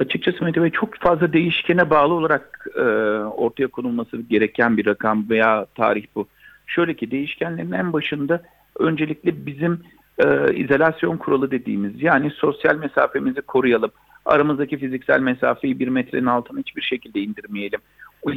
Açıkçası 0.00 0.44
Mete 0.44 0.62
Bey 0.62 0.70
çok 0.70 0.94
fazla 0.96 1.32
değişkene 1.32 1.90
bağlı 1.90 2.14
olarak 2.14 2.68
e, 2.76 2.80
ortaya 3.20 3.66
konulması 3.66 4.16
gereken 4.16 4.76
bir 4.76 4.86
rakam 4.86 5.30
veya 5.30 5.66
tarih 5.74 6.06
bu. 6.14 6.26
Şöyle 6.66 6.94
ki 6.94 7.10
değişkenlerin 7.10 7.72
en 7.72 7.92
başında 7.92 8.42
öncelikle 8.78 9.46
bizim 9.46 9.80
e, 10.18 10.54
izolasyon 10.54 11.16
kuralı 11.16 11.50
dediğimiz 11.50 12.02
yani 12.02 12.30
sosyal 12.30 12.76
mesafemizi 12.76 13.40
koruyalım 13.40 13.90
aramızdaki 14.26 14.78
fiziksel 14.78 15.20
mesafeyi 15.20 15.78
bir 15.78 15.88
metrenin 15.88 16.26
altına 16.26 16.58
hiçbir 16.58 16.82
şekilde 16.82 17.20
indirmeyelim. 17.20 17.80
O 18.22 18.30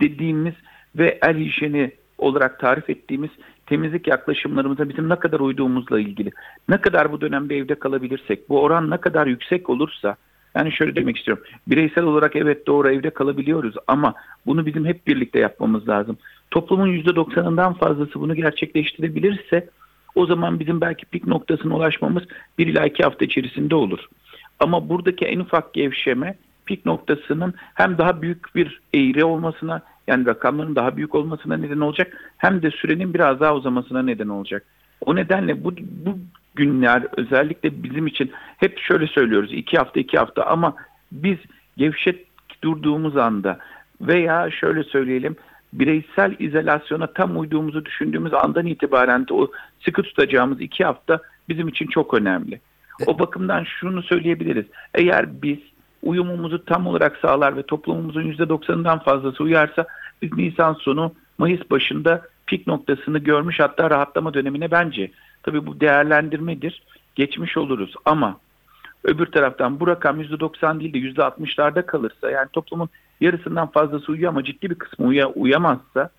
dediğimiz 0.00 0.54
ve 0.96 1.18
el 1.22 1.36
hijyeni 1.36 1.90
olarak 2.18 2.58
tarif 2.58 2.90
ettiğimiz 2.90 3.30
temizlik 3.66 4.06
yaklaşımlarımıza 4.06 4.88
bizim 4.88 5.08
ne 5.08 5.16
kadar 5.16 5.40
uyduğumuzla 5.40 6.00
ilgili. 6.00 6.30
Ne 6.68 6.80
kadar 6.80 7.12
bu 7.12 7.20
dönemde 7.20 7.56
evde 7.56 7.74
kalabilirsek, 7.74 8.48
bu 8.48 8.60
oran 8.60 8.90
ne 8.90 8.96
kadar 8.96 9.26
yüksek 9.26 9.70
olursa, 9.70 10.16
yani 10.56 10.72
şöyle 10.72 10.96
demek 10.96 11.16
istiyorum. 11.16 11.44
Bireysel 11.66 12.04
olarak 12.04 12.36
evet 12.36 12.66
doğru 12.66 12.90
evde 12.90 13.10
kalabiliyoruz 13.10 13.74
ama 13.86 14.14
bunu 14.46 14.66
bizim 14.66 14.86
hep 14.86 15.06
birlikte 15.06 15.38
yapmamız 15.38 15.88
lazım. 15.88 16.18
Toplumun 16.50 16.88
%90'ından 16.88 17.74
fazlası 17.74 18.20
bunu 18.20 18.34
gerçekleştirebilirse 18.34 19.68
o 20.14 20.26
zaman 20.26 20.60
bizim 20.60 20.80
belki 20.80 21.06
pik 21.06 21.26
noktasına 21.26 21.76
ulaşmamız 21.76 22.22
bir 22.58 22.66
ila 22.66 22.86
iki 22.86 23.02
hafta 23.02 23.24
içerisinde 23.24 23.74
olur. 23.74 24.08
Ama 24.62 24.88
buradaki 24.88 25.24
en 25.24 25.40
ufak 25.40 25.74
gevşeme 25.74 26.34
pik 26.66 26.86
noktasının 26.86 27.54
hem 27.74 27.98
daha 27.98 28.22
büyük 28.22 28.54
bir 28.54 28.80
eğri 28.94 29.24
olmasına 29.24 29.82
yani 30.06 30.26
rakamların 30.26 30.76
daha 30.76 30.96
büyük 30.96 31.14
olmasına 31.14 31.56
neden 31.56 31.80
olacak 31.80 32.34
hem 32.38 32.62
de 32.62 32.70
sürenin 32.70 33.14
biraz 33.14 33.40
daha 33.40 33.54
uzamasına 33.54 34.02
neden 34.02 34.28
olacak. 34.28 34.64
O 35.00 35.16
nedenle 35.16 35.64
bu, 35.64 35.72
bu 35.76 36.18
günler 36.54 37.02
özellikle 37.16 37.82
bizim 37.82 38.06
için 38.06 38.30
hep 38.56 38.78
şöyle 38.78 39.06
söylüyoruz 39.06 39.52
iki 39.52 39.78
hafta 39.78 40.00
iki 40.00 40.18
hafta 40.18 40.42
ama 40.44 40.74
biz 41.12 41.38
gevşet 41.76 42.26
durduğumuz 42.62 43.16
anda 43.16 43.58
veya 44.00 44.50
şöyle 44.50 44.84
söyleyelim 44.84 45.36
bireysel 45.72 46.36
izolasyona 46.38 47.06
tam 47.06 47.40
uyduğumuzu 47.40 47.84
düşündüğümüz 47.84 48.34
andan 48.34 48.66
itibaren 48.66 49.28
de 49.28 49.34
o 49.34 49.50
sıkı 49.84 50.02
tutacağımız 50.02 50.60
iki 50.60 50.84
hafta 50.84 51.20
bizim 51.48 51.68
için 51.68 51.86
çok 51.86 52.14
önemli. 52.14 52.60
O 53.06 53.18
bakımdan 53.18 53.64
şunu 53.64 54.02
söyleyebiliriz. 54.02 54.66
Eğer 54.94 55.42
biz 55.42 55.58
uyumumuzu 56.02 56.64
tam 56.64 56.86
olarak 56.86 57.16
sağlar 57.16 57.56
ve 57.56 57.62
toplumumuzun 57.62 58.32
%90'ından 58.32 59.04
fazlası 59.04 59.42
uyarsa 59.42 59.86
biz 60.22 60.32
Nisan 60.32 60.74
sonu 60.74 61.12
Mayıs 61.38 61.70
başında 61.70 62.22
pik 62.46 62.66
noktasını 62.66 63.18
görmüş 63.18 63.60
hatta 63.60 63.90
rahatlama 63.90 64.34
dönemine 64.34 64.70
bence. 64.70 65.10
Tabii 65.42 65.66
bu 65.66 65.80
değerlendirmedir. 65.80 66.82
Geçmiş 67.14 67.56
oluruz 67.56 67.94
ama 68.04 68.36
öbür 69.04 69.26
taraftan 69.26 69.80
bu 69.80 69.86
rakam 69.86 70.20
%90 70.20 70.80
değil 70.80 70.92
de 70.92 70.98
%60'larda 70.98 71.86
kalırsa 71.86 72.30
yani 72.30 72.48
toplumun 72.52 72.88
yarısından 73.20 73.70
fazlası 73.70 74.12
uyuyor 74.12 74.28
ama 74.28 74.44
ciddi 74.44 74.70
bir 74.70 74.74
kısmı 74.74 75.06
uya, 75.06 75.28
uyamazsa 75.28 76.10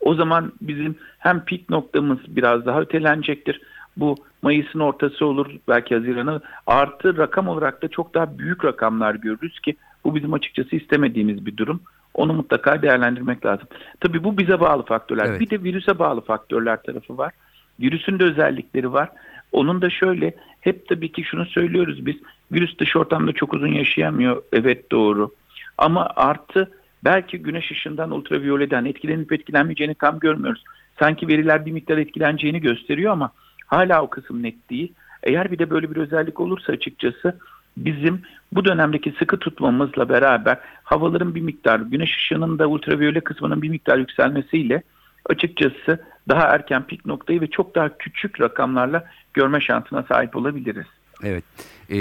o 0.00 0.14
zaman 0.14 0.52
bizim 0.60 0.96
hem 1.18 1.44
pik 1.44 1.70
noktamız 1.70 2.18
biraz 2.28 2.66
daha 2.66 2.80
ötelenecektir. 2.80 3.60
Bu 3.96 4.14
Mayıs'ın 4.42 4.80
ortası 4.80 5.26
olur 5.26 5.46
belki 5.68 5.94
Haziran'ı 5.94 6.40
artı 6.66 7.16
rakam 7.16 7.48
olarak 7.48 7.82
da 7.82 7.88
çok 7.88 8.14
daha 8.14 8.38
büyük 8.38 8.64
rakamlar 8.64 9.14
görürüz 9.14 9.60
ki 9.60 9.76
bu 10.04 10.14
bizim 10.14 10.32
açıkçası 10.32 10.76
istemediğimiz 10.76 11.46
bir 11.46 11.56
durum. 11.56 11.80
Onu 12.14 12.32
mutlaka 12.32 12.82
değerlendirmek 12.82 13.46
lazım. 13.46 13.68
Tabii 14.00 14.24
bu 14.24 14.38
bize 14.38 14.60
bağlı 14.60 14.82
faktörler. 14.84 15.26
Evet. 15.26 15.40
Bir 15.40 15.50
de 15.50 15.64
virüse 15.64 15.98
bağlı 15.98 16.20
faktörler 16.20 16.82
tarafı 16.82 17.18
var. 17.18 17.32
Virüsün 17.80 18.18
de 18.18 18.24
özellikleri 18.24 18.92
var. 18.92 19.08
Onun 19.52 19.82
da 19.82 19.90
şöyle 19.90 20.34
hep 20.60 20.88
tabii 20.88 21.12
ki 21.12 21.24
şunu 21.24 21.46
söylüyoruz 21.46 22.06
biz. 22.06 22.16
Virüs 22.52 22.78
dış 22.78 22.96
ortamda 22.96 23.32
çok 23.32 23.54
uzun 23.54 23.72
yaşayamıyor. 23.72 24.42
Evet 24.52 24.92
doğru. 24.92 25.30
Ama 25.78 26.10
artı 26.16 26.70
belki 27.04 27.38
güneş 27.38 27.70
ışığından 27.70 28.10
ultraviyoleden 28.10 28.84
etkilenip 28.84 29.32
etkilenmeyeceğini 29.32 29.94
tam 29.94 30.18
görmüyoruz. 30.18 30.64
Sanki 30.98 31.28
veriler 31.28 31.66
bir 31.66 31.72
miktar 31.72 31.98
etkileneceğini 31.98 32.60
gösteriyor 32.60 33.12
ama 33.12 33.30
hala 33.66 34.02
o 34.02 34.10
kısım 34.10 34.42
net 34.42 34.70
değil. 34.70 34.92
Eğer 35.22 35.52
bir 35.52 35.58
de 35.58 35.70
böyle 35.70 35.90
bir 35.90 35.96
özellik 35.96 36.40
olursa 36.40 36.72
açıkçası 36.72 37.38
bizim 37.76 38.22
bu 38.52 38.64
dönemdeki 38.64 39.14
sıkı 39.18 39.38
tutmamızla 39.38 40.08
beraber 40.08 40.58
havaların 40.84 41.34
bir 41.34 41.40
miktar, 41.40 41.80
güneş 41.80 42.16
ışığının 42.16 42.58
da 42.58 42.66
ultraviyole 42.66 43.20
kısmının 43.20 43.62
bir 43.62 43.68
miktar 43.68 43.98
yükselmesiyle 43.98 44.82
açıkçası 45.26 46.04
daha 46.28 46.42
erken 46.42 46.82
pik 46.82 47.06
noktayı 47.06 47.40
ve 47.40 47.46
çok 47.46 47.74
daha 47.74 47.98
küçük 47.98 48.40
rakamlarla 48.40 49.04
görme 49.34 49.60
şansına 49.60 50.02
sahip 50.02 50.36
olabiliriz. 50.36 50.86
Evet. 51.22 51.44
Ee, 51.90 51.96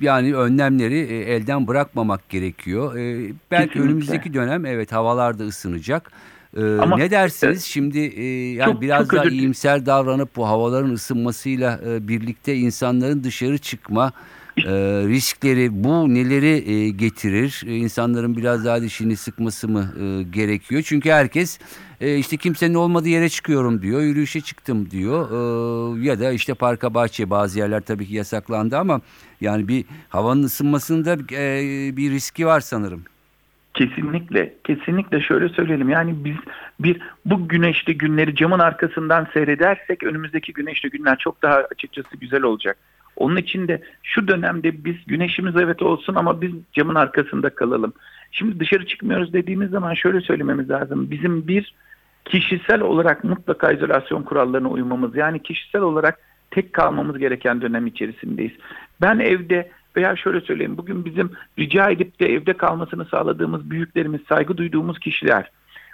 yani 0.00 0.36
önlemleri 0.36 0.98
e, 0.98 1.34
elden 1.34 1.66
bırakmamak 1.66 2.28
gerekiyor. 2.28 2.96
Ee, 2.96 3.32
belki 3.50 3.68
Kesinlikle. 3.68 3.80
önümüzdeki 3.80 4.34
dönem 4.34 4.66
evet 4.66 4.92
havalar 4.92 5.38
da 5.38 5.44
ısınacak. 5.44 6.12
Ee, 6.56 6.60
Ama- 6.80 6.96
ne 6.96 7.10
dersiniz 7.10 7.64
şimdi 7.64 7.98
e, 7.98 8.24
yani 8.52 8.72
Çok- 8.72 8.80
biraz 8.82 9.02
çok 9.02 9.12
daha 9.12 9.24
dilerim. 9.24 9.38
iyimser 9.38 9.86
davranıp 9.86 10.36
bu 10.36 10.46
havaların 10.48 10.90
ısınmasıyla 10.90 11.80
e, 11.86 12.08
birlikte 12.08 12.54
insanların 12.56 13.24
dışarı 13.24 13.58
çıkma 13.58 14.12
e, 14.58 14.70
riskleri 15.08 15.84
bu 15.84 16.14
neleri 16.14 16.70
e, 16.72 16.88
getirir? 16.88 17.62
E, 17.66 17.76
insanların 17.76 18.36
biraz 18.36 18.64
daha 18.64 18.82
dişini 18.82 19.16
sıkması 19.16 19.68
mı 19.68 19.94
e, 20.00 20.22
gerekiyor? 20.22 20.82
Çünkü 20.84 21.10
herkes 21.10 21.58
e, 22.00 22.16
işte 22.18 22.36
kimsenin 22.36 22.74
olmadığı 22.74 23.08
yere 23.08 23.28
çıkıyorum 23.28 23.82
diyor, 23.82 24.00
yürüyüşe 24.02 24.40
çıktım 24.40 24.90
diyor. 24.90 25.28
E, 25.98 26.04
ya 26.04 26.20
da 26.20 26.32
işte 26.32 26.54
parka 26.54 26.94
bahçe 26.94 27.30
bazı 27.30 27.58
yerler 27.58 27.80
tabii 27.80 28.06
ki 28.06 28.14
yasaklandı 28.14 28.78
ama 28.78 29.00
yani 29.40 29.68
bir 29.68 29.84
havanın 30.08 30.42
ısınmasında 30.42 31.12
e, 31.32 31.96
bir 31.96 32.10
riski 32.10 32.46
var 32.46 32.60
sanırım. 32.60 33.02
Kesinlikle, 33.74 34.54
kesinlikle 34.64 35.20
şöyle 35.20 35.48
söyleyelim. 35.48 35.88
Yani 35.88 36.24
biz 36.24 36.36
bir 36.80 37.00
bu 37.24 37.48
güneşli 37.48 37.98
günleri 37.98 38.34
camın 38.34 38.58
arkasından 38.58 39.26
seyredersek 39.34 40.02
önümüzdeki 40.02 40.52
güneşli 40.52 40.90
günler 40.90 41.18
çok 41.18 41.42
daha 41.42 41.54
açıkçası 41.54 42.16
güzel 42.16 42.42
olacak. 42.42 42.78
Onun 43.16 43.36
için 43.36 43.68
de 43.68 43.82
şu 44.02 44.28
dönemde 44.28 44.84
biz 44.84 44.96
güneşimiz 45.06 45.56
evet 45.56 45.82
olsun 45.82 46.14
ama 46.14 46.40
biz 46.42 46.52
camın 46.72 46.94
arkasında 46.94 47.50
kalalım. 47.50 47.92
Şimdi 48.32 48.60
dışarı 48.60 48.86
çıkmıyoruz 48.86 49.32
dediğimiz 49.32 49.70
zaman 49.70 49.94
şöyle 49.94 50.20
söylememiz 50.20 50.70
lazım. 50.70 51.10
Bizim 51.10 51.48
bir 51.48 51.74
kişisel 52.24 52.80
olarak 52.80 53.24
mutlaka 53.24 53.72
izolasyon 53.72 54.22
kurallarına 54.22 54.68
uymamız 54.68 55.16
yani 55.16 55.42
kişisel 55.42 55.82
olarak 55.82 56.18
tek 56.50 56.72
kalmamız 56.72 57.18
gereken 57.18 57.60
dönem 57.60 57.86
içerisindeyiz. 57.86 58.52
Ben 59.00 59.18
evde 59.18 59.70
veya 59.96 60.16
şöyle 60.16 60.40
söyleyeyim 60.40 60.76
bugün 60.76 61.04
bizim 61.04 61.30
rica 61.58 61.90
edip 61.90 62.20
de 62.20 62.26
evde 62.26 62.52
kalmasını 62.52 63.04
sağladığımız 63.04 63.70
büyüklerimiz, 63.70 64.20
saygı 64.28 64.56
duyduğumuz 64.56 64.98
kişiler 64.98 65.50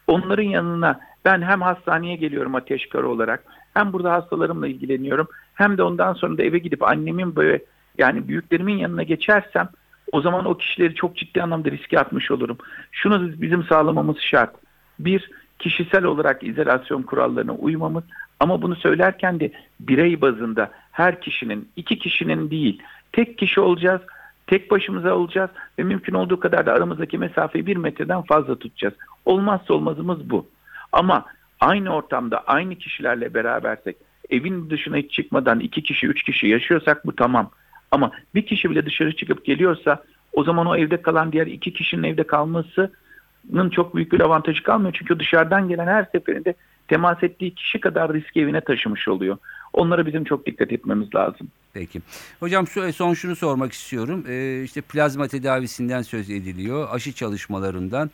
onların 0.06 0.42
yanına 0.42 1.00
ben 1.24 1.42
hem 1.42 1.60
hastaneye 1.62 2.16
geliyorum 2.16 2.54
ateşkarı 2.54 3.08
olarak 3.08 3.44
hem 3.74 3.92
burada 3.92 4.12
hastalarımla 4.12 4.68
ilgileniyorum 4.68 5.28
hem 5.54 5.78
de 5.78 5.82
ondan 5.82 6.12
sonra 6.12 6.38
da 6.38 6.42
eve 6.42 6.58
gidip 6.58 6.82
annemin 6.82 7.36
böyle 7.36 7.62
yani 7.98 8.28
büyüklerimin 8.28 8.78
yanına 8.78 9.02
geçersem 9.02 9.68
o 10.12 10.20
zaman 10.20 10.44
o 10.44 10.56
kişileri 10.56 10.94
çok 10.94 11.16
ciddi 11.16 11.42
anlamda 11.42 11.70
riske 11.70 11.98
atmış 11.98 12.30
olurum. 12.30 12.58
Şunu 12.92 13.42
bizim 13.42 13.64
sağlamamız 13.64 14.18
şart. 14.20 14.54
Bir, 14.98 15.30
kişisel 15.58 16.04
olarak 16.04 16.42
izolasyon 16.42 17.02
kurallarına 17.02 17.52
uymamız 17.52 18.04
ama 18.40 18.62
bunu 18.62 18.76
söylerken 18.76 19.40
de 19.40 19.52
birey 19.80 20.20
bazında 20.20 20.70
her 20.92 21.20
kişinin, 21.20 21.68
iki 21.76 21.98
kişinin 21.98 22.50
değil, 22.50 22.82
tek 23.12 23.38
kişi 23.38 23.60
olacağız, 23.60 24.00
tek 24.46 24.70
başımıza 24.70 25.14
olacağız 25.14 25.50
ve 25.78 25.82
mümkün 25.82 26.14
olduğu 26.14 26.40
kadar 26.40 26.66
da 26.66 26.72
aramızdaki 26.72 27.18
mesafeyi 27.18 27.66
bir 27.66 27.76
metreden 27.76 28.22
fazla 28.22 28.58
tutacağız. 28.58 28.94
Olmazsa 29.24 29.74
olmazımız 29.74 30.30
bu. 30.30 30.46
Ama 30.92 31.24
aynı 31.60 31.94
ortamda 31.94 32.40
aynı 32.46 32.74
kişilerle 32.76 33.34
berabersek, 33.34 33.96
evin 34.30 34.70
dışına 34.70 34.96
hiç 34.96 35.12
çıkmadan 35.12 35.60
iki 35.60 35.82
kişi, 35.82 36.06
üç 36.06 36.22
kişi 36.22 36.46
yaşıyorsak 36.46 37.06
bu 37.06 37.16
tamam. 37.16 37.50
Ama 37.90 38.10
bir 38.34 38.46
kişi 38.46 38.70
bile 38.70 38.86
dışarı 38.86 39.16
çıkıp 39.16 39.44
geliyorsa 39.44 40.02
o 40.32 40.44
zaman 40.44 40.66
o 40.66 40.76
evde 40.76 41.02
kalan 41.02 41.32
diğer 41.32 41.46
iki 41.46 41.72
kişinin 41.72 42.02
evde 42.02 42.22
kalmasının 42.22 43.70
çok 43.70 43.96
büyük 43.96 44.12
bir 44.12 44.20
avantajı 44.20 44.62
kalmıyor. 44.62 44.94
Çünkü 44.98 45.18
dışarıdan 45.18 45.68
gelen 45.68 45.86
her 45.86 46.04
seferinde 46.12 46.54
temas 46.88 47.22
ettiği 47.22 47.54
kişi 47.54 47.80
kadar 47.80 48.12
riski 48.12 48.40
evine 48.40 48.60
taşımış 48.60 49.08
oluyor. 49.08 49.38
Onlara 49.78 50.06
bizim 50.06 50.24
çok 50.24 50.46
dikkat 50.46 50.72
etmemiz 50.72 51.14
lazım. 51.14 51.48
Peki. 51.74 52.00
Hocam 52.40 52.66
şu- 52.66 52.92
son 52.92 53.14
şunu 53.14 53.36
sormak 53.36 53.72
istiyorum. 53.72 54.24
Ee, 54.28 54.62
işte 54.64 54.80
plazma 54.80 55.28
tedavisinden 55.28 56.02
söz 56.02 56.30
ediliyor. 56.30 56.88
Aşı 56.90 57.12
çalışmalarından. 57.12 58.10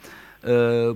Ee, 0.48 0.87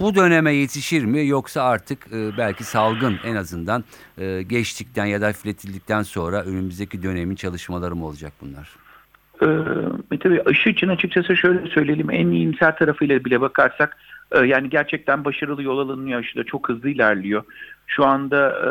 bu 0.00 0.14
döneme 0.14 0.54
yetişir 0.54 1.04
mi 1.04 1.26
yoksa 1.26 1.62
artık 1.62 2.06
e, 2.12 2.30
belki 2.38 2.64
salgın 2.64 3.16
en 3.24 3.36
azından 3.36 3.84
e, 4.18 4.42
geçtikten 4.42 5.06
ya 5.06 5.20
da 5.20 5.26
hafifletildikten 5.26 6.02
sonra 6.02 6.42
önümüzdeki 6.42 7.02
dönemin 7.02 7.34
çalışmaları 7.34 7.96
mı 7.96 8.06
olacak 8.06 8.32
bunlar? 8.42 8.68
Ee, 9.42 10.18
tabii 10.18 10.42
aşı 10.42 10.68
için 10.68 10.88
açıkçası 10.88 11.36
şöyle 11.36 11.70
söyleyelim 11.70 12.10
en 12.10 12.26
iyimser 12.30 12.76
tarafıyla 12.76 13.24
bile 13.24 13.40
bakarsak 13.40 13.96
e, 14.32 14.38
yani 14.38 14.70
gerçekten 14.70 15.24
başarılı 15.24 15.62
yol 15.62 15.78
alınıyor 15.78 16.20
aşıda 16.20 16.44
çok 16.44 16.68
hızlı 16.68 16.88
ilerliyor. 16.88 17.44
Şu 17.86 18.04
anda 18.04 18.48
e, 18.50 18.70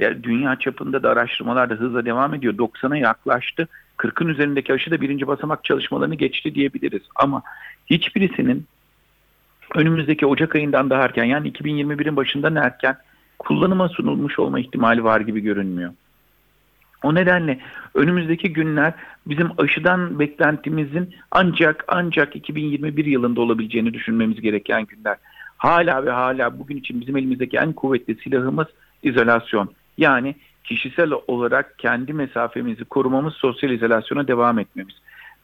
ya 0.00 0.22
dünya 0.22 0.56
çapında 0.56 1.02
da 1.02 1.10
araştırmalar 1.10 1.70
da 1.70 1.74
hızla 1.74 2.04
devam 2.04 2.34
ediyor. 2.34 2.54
90'a 2.54 2.96
yaklaştı. 2.96 3.68
40'ın 3.98 4.28
üzerindeki 4.28 4.72
aşı 4.72 4.90
da 4.90 5.00
birinci 5.00 5.26
basamak 5.26 5.64
çalışmalarını 5.64 6.14
geçti 6.14 6.54
diyebiliriz. 6.54 7.02
Ama 7.14 7.42
hiçbirisinin 7.90 8.66
önümüzdeki 9.74 10.26
Ocak 10.26 10.54
ayından 10.54 10.90
daha 10.90 11.02
erken 11.02 11.24
yani 11.24 11.52
2021'in 11.52 12.16
başından 12.16 12.56
erken 12.56 12.96
kullanıma 13.38 13.88
sunulmuş 13.88 14.38
olma 14.38 14.60
ihtimali 14.60 15.04
var 15.04 15.20
gibi 15.20 15.40
görünmüyor. 15.40 15.92
O 17.02 17.14
nedenle 17.14 17.58
önümüzdeki 17.94 18.52
günler 18.52 18.92
bizim 19.26 19.48
aşıdan 19.58 20.18
beklentimizin 20.18 21.14
ancak 21.30 21.84
ancak 21.88 22.36
2021 22.36 23.04
yılında 23.04 23.40
olabileceğini 23.40 23.94
düşünmemiz 23.94 24.40
gereken 24.40 24.86
günler. 24.86 25.16
Hala 25.56 26.06
ve 26.06 26.10
hala 26.10 26.58
bugün 26.58 26.76
için 26.76 27.00
bizim 27.00 27.16
elimizdeki 27.16 27.56
en 27.56 27.72
kuvvetli 27.72 28.14
silahımız 28.14 28.66
izolasyon. 29.02 29.70
Yani 29.98 30.34
kişisel 30.64 31.10
olarak 31.26 31.78
kendi 31.78 32.12
mesafemizi 32.12 32.84
korumamız, 32.84 33.34
sosyal 33.34 33.72
izolasyona 33.72 34.28
devam 34.28 34.58
etmemiz. 34.58 34.94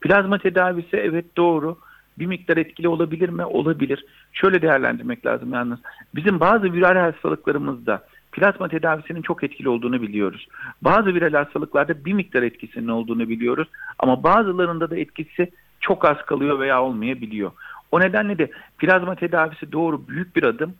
Plazma 0.00 0.38
tedavisi 0.38 0.96
evet 0.96 1.36
doğru. 1.36 1.78
Bir 2.18 2.26
miktar 2.26 2.56
etkili 2.56 2.88
olabilir 2.88 3.28
mi? 3.28 3.44
Olabilir. 3.44 4.04
Şöyle 4.32 4.62
değerlendirmek 4.62 5.26
lazım 5.26 5.52
yalnız. 5.52 5.78
Bizim 6.14 6.40
bazı 6.40 6.72
viral 6.72 6.96
hastalıklarımızda 6.96 8.02
plazma 8.32 8.68
tedavisinin 8.68 9.22
çok 9.22 9.44
etkili 9.44 9.68
olduğunu 9.68 10.02
biliyoruz. 10.02 10.48
Bazı 10.82 11.14
viral 11.14 11.32
hastalıklarda 11.32 12.04
bir 12.04 12.12
miktar 12.12 12.42
etkisinin 12.42 12.88
olduğunu 12.88 13.28
biliyoruz. 13.28 13.68
Ama 13.98 14.22
bazılarında 14.22 14.90
da 14.90 14.96
etkisi 14.96 15.50
çok 15.80 16.04
az 16.04 16.16
kalıyor 16.26 16.60
veya 16.60 16.82
olmayabiliyor. 16.82 17.52
O 17.92 18.00
nedenle 18.00 18.38
de 18.38 18.50
plazma 18.78 19.14
tedavisi 19.14 19.72
doğru 19.72 20.08
büyük 20.08 20.36
bir 20.36 20.42
adım 20.42 20.74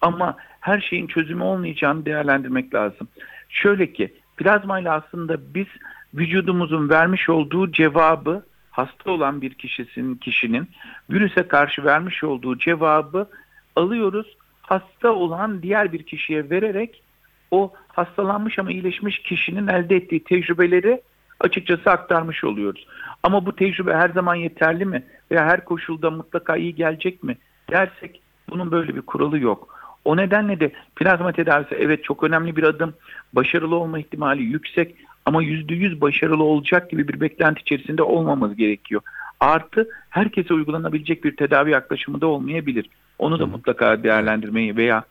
ama 0.00 0.36
her 0.60 0.80
şeyin 0.80 1.06
çözümü 1.06 1.42
olmayacağını 1.42 2.06
değerlendirmek 2.06 2.74
lazım. 2.74 3.08
Şöyle 3.48 3.92
ki 3.92 4.14
plazmayla 4.36 4.94
aslında 4.94 5.54
biz 5.54 5.66
vücudumuzun 6.14 6.88
vermiş 6.88 7.28
olduğu 7.28 7.72
cevabı 7.72 8.42
hasta 8.70 9.10
olan 9.10 9.42
bir 9.42 9.54
kişisinin 9.54 10.14
kişinin 10.14 10.68
virüse 11.10 11.48
karşı 11.48 11.84
vermiş 11.84 12.24
olduğu 12.24 12.58
cevabı 12.58 13.28
alıyoruz. 13.76 14.36
Hasta 14.62 15.12
olan 15.12 15.62
diğer 15.62 15.92
bir 15.92 16.02
kişiye 16.02 16.50
vererek 16.50 17.02
o 17.50 17.72
hastalanmış 17.88 18.58
ama 18.58 18.70
iyileşmiş 18.70 19.18
kişinin 19.18 19.66
elde 19.66 19.96
ettiği 19.96 20.24
tecrübeleri 20.24 21.02
açıkçası 21.40 21.90
aktarmış 21.90 22.44
oluyoruz. 22.44 22.86
Ama 23.22 23.46
bu 23.46 23.56
tecrübe 23.56 23.94
her 23.94 24.08
zaman 24.08 24.34
yeterli 24.34 24.84
mi 24.84 25.04
veya 25.30 25.44
her 25.46 25.64
koşulda 25.64 26.10
mutlaka 26.10 26.56
iyi 26.56 26.74
gelecek 26.74 27.22
mi 27.22 27.36
dersek 27.70 28.20
bunun 28.50 28.70
böyle 28.70 28.96
bir 28.96 29.02
kuralı 29.02 29.38
yok. 29.38 29.76
O 30.06 30.16
nedenle 30.16 30.60
de 30.60 30.72
plazma 30.96 31.32
tedavisi 31.32 31.74
evet 31.74 32.04
çok 32.04 32.24
önemli 32.24 32.56
bir 32.56 32.62
adım. 32.62 32.94
Başarılı 33.32 33.76
olma 33.76 33.98
ihtimali 33.98 34.42
yüksek 34.42 34.94
ama 35.24 35.42
%100 35.42 36.00
başarılı 36.00 36.42
olacak 36.42 36.90
gibi 36.90 37.08
bir 37.08 37.20
beklenti 37.20 37.60
içerisinde 37.60 38.02
olmamız 38.02 38.56
gerekiyor. 38.56 39.00
Artı 39.40 39.88
herkese 40.10 40.54
uygulanabilecek 40.54 41.24
bir 41.24 41.36
tedavi 41.36 41.70
yaklaşımı 41.70 42.20
da 42.20 42.26
olmayabilir. 42.26 42.90
Onu 43.18 43.38
da 43.38 43.44
Hı 43.44 43.46
mutlaka 43.46 44.02
değerlendirmeyi 44.02 44.76
veya 44.76 45.04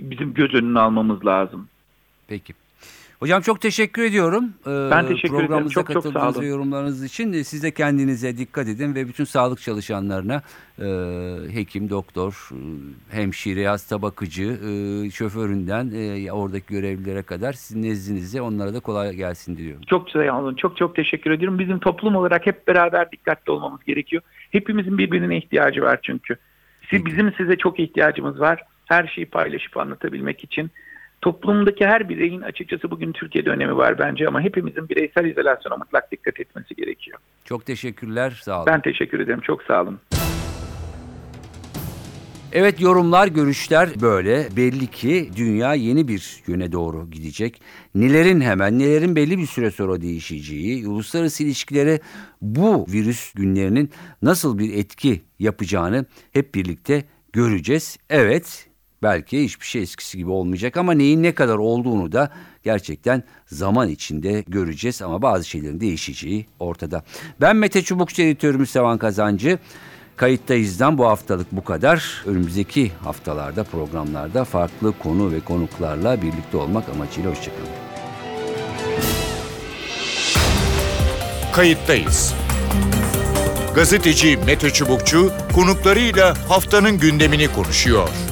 bizim 0.00 0.34
göz 0.34 0.54
önüne 0.54 0.78
almamız 0.78 1.26
lazım. 1.26 1.68
Peki. 2.28 2.54
Hocam 3.22 3.42
çok 3.42 3.60
teşekkür 3.60 4.02
ediyorum. 4.02 4.44
Ee, 4.66 4.90
Ben 4.90 5.06
teşekkür 5.06 5.44
ederim. 5.44 5.68
Çok 5.68 5.92
çok 5.92 6.06
sağ 6.06 6.30
olun. 6.30 6.42
yorumlarınız 6.42 7.04
için. 7.04 7.32
Ee, 7.32 7.44
Siz 7.44 7.62
de 7.62 7.70
kendinize 7.70 8.38
dikkat 8.38 8.68
edin 8.68 8.94
ve 8.94 9.08
bütün 9.08 9.24
sağlık 9.24 9.60
çalışanlarına 9.60 10.42
e, 10.78 10.86
hekim, 11.54 11.90
doktor, 11.90 12.48
e, 12.52 13.16
hemşire, 13.16 13.68
hasta 13.68 14.02
bakıcı, 14.02 14.42
e, 14.42 15.10
şoföründen 15.10 15.90
e, 15.94 16.32
oradaki 16.32 16.74
görevlilere 16.74 17.22
kadar 17.22 17.52
sizin 17.52 17.82
nezdinizde 17.82 18.40
onlara 18.40 18.74
da 18.74 18.80
kolay 18.80 19.14
gelsin 19.14 19.56
diliyorum. 19.56 19.82
Çok 19.90 20.10
sağ 20.10 20.40
olun. 20.40 20.54
Çok 20.54 20.76
çok 20.76 20.96
teşekkür 20.96 21.30
ediyorum. 21.30 21.58
Bizim 21.58 21.78
toplum 21.78 22.16
olarak 22.16 22.46
hep 22.46 22.68
beraber 22.68 23.10
dikkatli 23.12 23.52
olmamız 23.52 23.84
gerekiyor. 23.84 24.22
Hepimizin 24.50 24.98
birbirine 24.98 25.36
ihtiyacı 25.36 25.82
var 25.82 25.98
çünkü. 26.02 26.36
Bizim 26.92 27.32
size 27.36 27.56
çok 27.56 27.80
ihtiyacımız 27.80 28.40
var. 28.40 28.62
Her 28.86 29.06
şeyi 29.06 29.26
paylaşıp 29.26 29.76
anlatabilmek 29.76 30.44
için. 30.44 30.70
Toplumdaki 31.22 31.86
her 31.86 32.08
bireyin 32.08 32.40
açıkçası 32.40 32.90
bugün 32.90 33.12
Türkiye'de 33.12 33.50
önemi 33.50 33.76
var 33.76 33.98
bence 33.98 34.28
ama 34.28 34.40
hepimizin 34.40 34.88
bireysel 34.88 35.24
izolasyona 35.24 35.76
mutlak 35.76 36.12
dikkat 36.12 36.40
etmesi 36.40 36.74
gerekiyor. 36.74 37.18
Çok 37.44 37.66
teşekkürler. 37.66 38.30
Sağ 38.42 38.56
olun. 38.56 38.66
Ben 38.66 38.80
teşekkür 38.80 39.20
ederim. 39.20 39.40
Çok 39.40 39.62
sağ 39.62 39.82
olun. 39.82 40.00
Evet 42.52 42.80
yorumlar, 42.80 43.26
görüşler 43.28 43.88
böyle. 44.00 44.56
Belli 44.56 44.86
ki 44.86 45.30
dünya 45.36 45.74
yeni 45.74 46.08
bir 46.08 46.42
yöne 46.46 46.72
doğru 46.72 47.10
gidecek. 47.10 47.62
Nelerin 47.94 48.40
hemen, 48.40 48.78
nelerin 48.78 49.16
belli 49.16 49.38
bir 49.38 49.46
süre 49.46 49.70
sonra 49.70 50.00
değişeceği, 50.00 50.88
uluslararası 50.88 51.44
ilişkilere 51.44 52.00
bu 52.42 52.86
virüs 52.92 53.32
günlerinin 53.32 53.90
nasıl 54.22 54.58
bir 54.58 54.74
etki 54.74 55.22
yapacağını 55.38 56.06
hep 56.32 56.54
birlikte 56.54 57.04
göreceğiz. 57.32 57.98
Evet, 58.10 58.68
belki 59.02 59.44
hiçbir 59.44 59.66
şey 59.66 59.82
eskisi 59.82 60.18
gibi 60.18 60.30
olmayacak 60.30 60.76
ama 60.76 60.92
neyin 60.92 61.22
ne 61.22 61.34
kadar 61.34 61.56
olduğunu 61.56 62.12
da 62.12 62.30
gerçekten 62.62 63.22
zaman 63.46 63.88
içinde 63.88 64.44
göreceğiz 64.48 65.02
ama 65.02 65.22
bazı 65.22 65.44
şeylerin 65.44 65.80
değişeceği 65.80 66.46
ortada. 66.58 67.02
Ben 67.40 67.56
Mete 67.56 67.82
Çubukçu 67.82 68.22
editörümüz 68.22 68.70
Sevan 68.70 68.98
Kazancı. 68.98 69.58
Kayıttayız'dan 70.16 70.98
bu 70.98 71.06
haftalık 71.06 71.52
bu 71.52 71.64
kadar. 71.64 72.24
Önümüzdeki 72.26 72.92
haftalarda 73.04 73.64
programlarda 73.64 74.44
farklı 74.44 74.98
konu 74.98 75.32
ve 75.32 75.40
konuklarla 75.40 76.22
birlikte 76.22 76.56
olmak 76.56 76.88
amacıyla 76.88 77.30
hoşçakalın. 77.30 77.68
Kayıttayız. 81.52 82.34
Gazeteci 83.74 84.38
Mete 84.46 84.70
Çubukçu 84.70 85.32
konuklarıyla 85.54 86.34
haftanın 86.48 86.98
gündemini 86.98 87.52
konuşuyor. 87.52 88.31